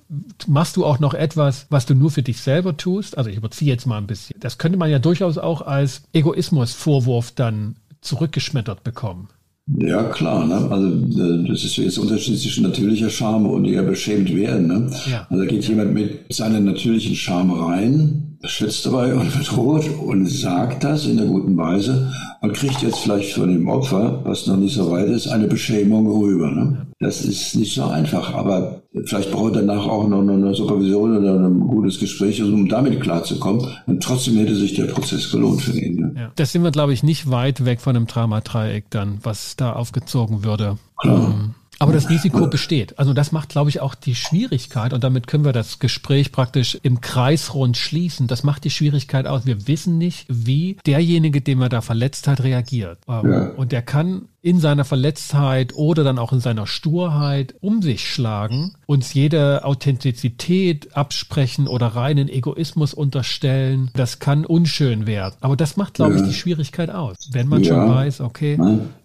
[0.46, 3.18] machst du auch noch etwas, was du nur für dich selber tust.
[3.18, 4.38] Also ich überziehe jetzt mal ein bisschen.
[4.40, 9.28] Das könnte man ja durchaus auch als Egoismusvorwurf dann zurückgeschmettert bekommen.
[9.66, 10.46] Ja, klar.
[10.46, 10.54] Ne?
[10.70, 14.66] Also äh, das ist jetzt Unterschied zwischen natürlicher Scham und eher beschämt werden.
[14.66, 14.90] Ne?
[15.10, 15.26] Ja.
[15.30, 20.26] Also da geht jemand mit seiner natürlichen Scham rein schwitzt dabei und wird rot und
[20.26, 24.56] sagt das in der guten Weise und kriegt jetzt vielleicht von dem Opfer, was noch
[24.56, 26.50] nicht so weit ist, eine Beschämung rüber.
[26.50, 26.86] Ne?
[27.00, 31.38] Das ist nicht so einfach, aber vielleicht braucht er danach auch noch eine Supervision oder
[31.38, 33.66] ein gutes Gespräch, um damit klarzukommen.
[33.86, 36.00] Und trotzdem hätte sich der Prozess gelohnt für ihn.
[36.00, 36.14] Ne?
[36.16, 36.32] Ja.
[36.36, 40.44] Das sind wir, glaube ich, nicht weit weg von einem Dramadreieck dann, was da aufgezogen
[40.44, 40.78] würde.
[40.98, 41.34] Klar.
[41.34, 42.98] Ähm aber das Risiko besteht.
[42.98, 46.78] Also das macht, glaube ich, auch die Schwierigkeit und damit können wir das Gespräch praktisch
[46.82, 48.26] im Kreisrund schließen.
[48.26, 49.46] Das macht die Schwierigkeit aus.
[49.46, 52.98] Wir wissen nicht, wie derjenige, den man da verletzt hat, reagiert.
[53.08, 53.52] Ähm.
[53.56, 58.74] Und der kann in seiner Verletztheit oder dann auch in seiner Sturheit um sich schlagen,
[58.84, 65.36] uns jede Authentizität absprechen oder reinen Egoismus unterstellen, das kann unschön werden.
[65.40, 66.20] Aber das macht, glaube ja.
[66.20, 67.16] ich, die Schwierigkeit aus.
[67.32, 67.74] Wenn man ja.
[67.74, 68.58] schon weiß, okay,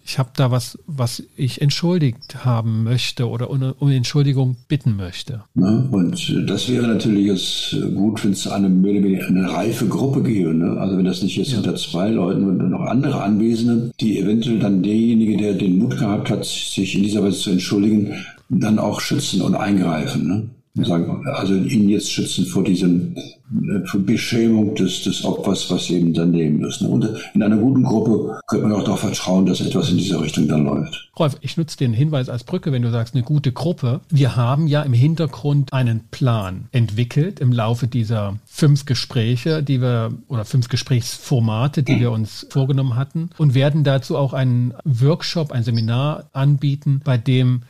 [0.10, 5.44] ich habe da was, was ich entschuldigt haben möchte oder um, Entschuldigung bitten möchte.
[5.54, 10.56] Ja, und das wäre natürlich jetzt gut, wenn es eine, eine reife Gruppe gäbe.
[10.56, 10.80] Ne?
[10.80, 11.60] Also wenn das nicht jetzt ja.
[11.60, 16.32] unter zwei Leuten und noch andere Anwesende, die eventuell dann derjenige, der den Mut gehabt
[16.32, 18.12] hat, sich in dieser Weise zu entschuldigen,
[18.50, 20.28] dann auch schützen und eingreifen.
[20.28, 20.50] Ne?
[20.76, 26.64] Sagen, also ihn jetzt schützen vor diesem äh, Beschämung des, des Opfers, was eben daneben
[26.64, 26.82] ist.
[26.82, 26.88] Ne?
[26.88, 30.48] Und in einer guten Gruppe könnte man auch darauf vertrauen, dass etwas in dieser Richtung
[30.48, 31.10] dann läuft.
[31.18, 34.02] Rolf, ich nutze den Hinweis als Brücke, wenn du sagst, eine gute Gruppe.
[34.10, 40.14] Wir haben ja im Hintergrund einen Plan entwickelt im Laufe dieser fünf Gespräche, die wir
[40.28, 45.64] oder fünf Gesprächsformate, die wir uns vorgenommen hatten und werden dazu auch einen Workshop, ein
[45.64, 47.64] Seminar anbieten, bei dem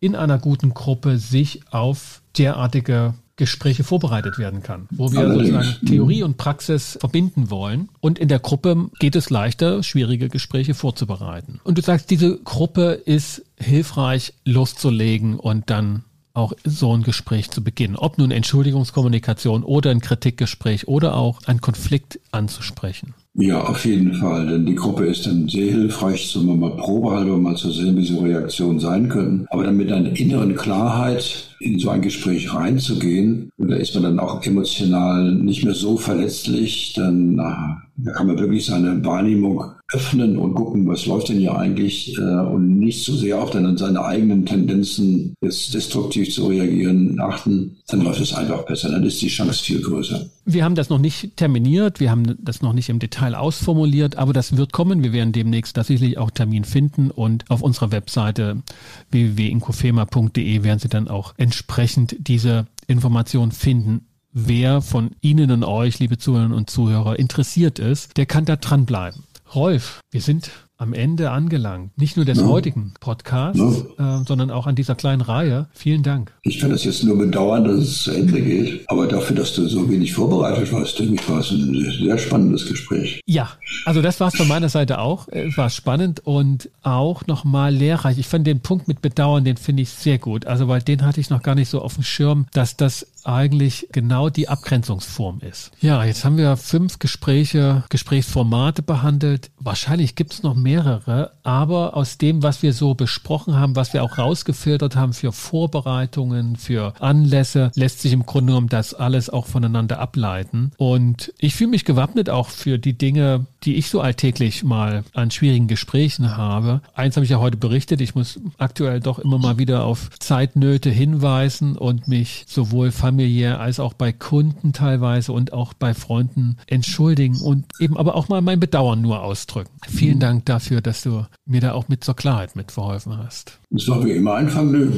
[0.00, 5.48] in einer guten Gruppe sich auf derartige Gespräche vorbereitet werden kann, wo wir Allerdings.
[5.48, 7.90] sozusagen Theorie und Praxis verbinden wollen.
[8.00, 11.60] Und in der Gruppe geht es leichter, schwierige Gespräche vorzubereiten.
[11.62, 17.62] Und du sagst, diese Gruppe ist hilfreich loszulegen und dann auch so ein Gespräch zu
[17.62, 17.96] beginnen.
[17.96, 23.14] Ob nun Entschuldigungskommunikation oder ein Kritikgespräch oder auch ein Konflikt anzusprechen.
[23.38, 27.54] Ja, auf jeden Fall, denn die Gruppe ist dann sehr hilfreich, zum mal probehalber mal
[27.54, 29.46] zu sehen, wie so Reaktionen sein könnten.
[29.50, 34.04] Aber dann mit einer inneren Klarheit in so ein Gespräch reinzugehen, und da ist man
[34.04, 40.36] dann auch emotional nicht mehr so verletzlich, dann da kann man wirklich seine Wahrnehmung öffnen
[40.36, 44.04] und gucken, was läuft denn hier eigentlich äh, und nicht so sehr auf dann seine
[44.04, 49.28] eigenen Tendenzen, jetzt destruktiv zu reagieren, achten, dann läuft es einfach besser, dann ist die
[49.28, 50.26] Chance viel größer.
[50.44, 54.32] Wir haben das noch nicht terminiert, wir haben das noch nicht im Detail ausformuliert, aber
[54.32, 55.04] das wird kommen.
[55.04, 58.62] Wir werden demnächst tatsächlich auch Termin finden und auf unserer Webseite
[59.10, 64.06] www.inkofema.de werden Sie dann auch entsprechend diese Information finden
[64.36, 69.24] wer von Ihnen und euch, liebe Zuhörerinnen und Zuhörer, interessiert ist, der kann da dranbleiben.
[69.54, 71.96] Rolf, wir sind am Ende angelangt.
[71.96, 72.46] Nicht nur des ja.
[72.46, 73.58] heutigen Podcasts,
[73.98, 74.20] ja.
[74.20, 75.68] äh, sondern auch an dieser kleinen Reihe.
[75.72, 76.32] Vielen Dank.
[76.42, 78.84] Ich kann das jetzt nur bedauern, dass es zu Ende geht.
[78.88, 82.68] Aber dafür, dass du so wenig vorbereitet warst, denke ich, war es ein sehr spannendes
[82.68, 83.20] Gespräch.
[83.24, 83.48] Ja,
[83.86, 85.28] also das war es von meiner Seite auch.
[85.28, 88.18] Es war spannend und auch nochmal lehrreich.
[88.18, 90.46] Ich fand den Punkt mit Bedauern, den finde ich sehr gut.
[90.46, 93.88] Also, weil den hatte ich noch gar nicht so auf dem Schirm, dass das eigentlich
[93.92, 95.72] genau die Abgrenzungsform ist.
[95.80, 99.50] Ja, jetzt haben wir fünf Gespräche, Gesprächsformate behandelt.
[99.58, 104.02] Wahrscheinlich gibt es noch mehrere, aber aus dem, was wir so besprochen haben, was wir
[104.02, 109.46] auch rausgefiltert haben für Vorbereitungen, für Anlässe, lässt sich im Grunde genommen das alles auch
[109.46, 110.70] voneinander ableiten.
[110.76, 115.30] Und ich fühle mich gewappnet auch für die Dinge, die ich so alltäglich mal an
[115.30, 116.80] schwierigen Gesprächen habe.
[116.94, 120.90] Eins habe ich ja heute berichtet, ich muss aktuell doch immer mal wieder auf Zeitnöte
[120.90, 123.15] hinweisen und mich sowohl familiär
[123.58, 128.40] als auch bei Kunden teilweise und auch bei Freunden entschuldigen und eben aber auch mal
[128.40, 129.70] mein Bedauern nur ausdrücken.
[129.88, 133.58] Vielen Dank dafür dass du mir da auch mit zur Klarheit mitverholfen hast.
[133.70, 134.40] Das war wie immer.
[134.40, 134.92] Nö.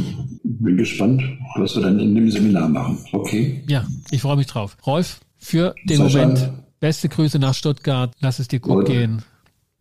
[0.44, 1.22] Bin gespannt,
[1.56, 2.98] was wir dann in dem Seminar machen.
[3.12, 3.62] Okay.
[3.68, 4.76] Ja, ich freue mich drauf.
[4.86, 6.50] Rolf, für den Moment
[6.80, 8.12] beste Grüße nach Stuttgart.
[8.20, 9.22] Lass es dir gut, gut gehen.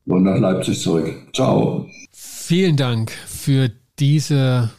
[0.05, 1.13] Und nach Leipzig zurück.
[1.33, 1.87] Ciao.
[2.11, 4.71] Vielen Dank für diese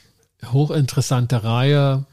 [0.45, 2.07] hochinteressante Reihe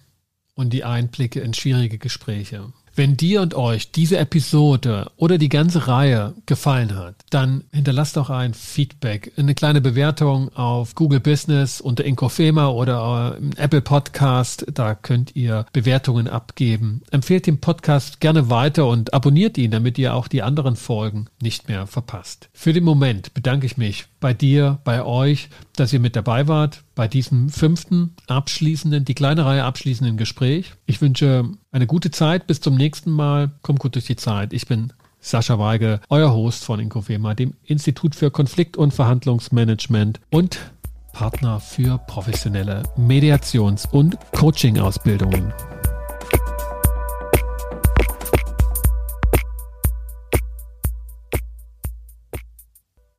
[0.56, 2.72] und die Einblicke in schwierige Gespräche.
[2.98, 8.30] Wenn dir und euch diese Episode oder die ganze Reihe gefallen hat, dann hinterlasst doch
[8.30, 14.68] ein Feedback, eine kleine Bewertung auf Google Business unter Inkofema oder äh, Apple Podcast.
[14.74, 17.02] Da könnt ihr Bewertungen abgeben.
[17.12, 21.68] Empfehlt den Podcast gerne weiter und abonniert ihn, damit ihr auch die anderen Folgen nicht
[21.68, 22.48] mehr verpasst.
[22.54, 26.86] Für den Moment bedanke ich mich bei dir, bei euch, dass ihr mit dabei wart
[26.96, 30.74] bei diesem fünften abschließenden, die kleine Reihe abschließenden Gespräch.
[30.86, 32.48] Ich wünsche eine gute Zeit.
[32.48, 33.52] Bis zum nächsten Mal.
[33.62, 34.54] Kommt gut durch die Zeit.
[34.54, 40.72] Ich bin Sascha Weige, euer Host von Inkofema, dem Institut für Konflikt- und Verhandlungsmanagement und
[41.12, 45.54] Partner für professionelle Mediations- und Coaching-Ausbildungen.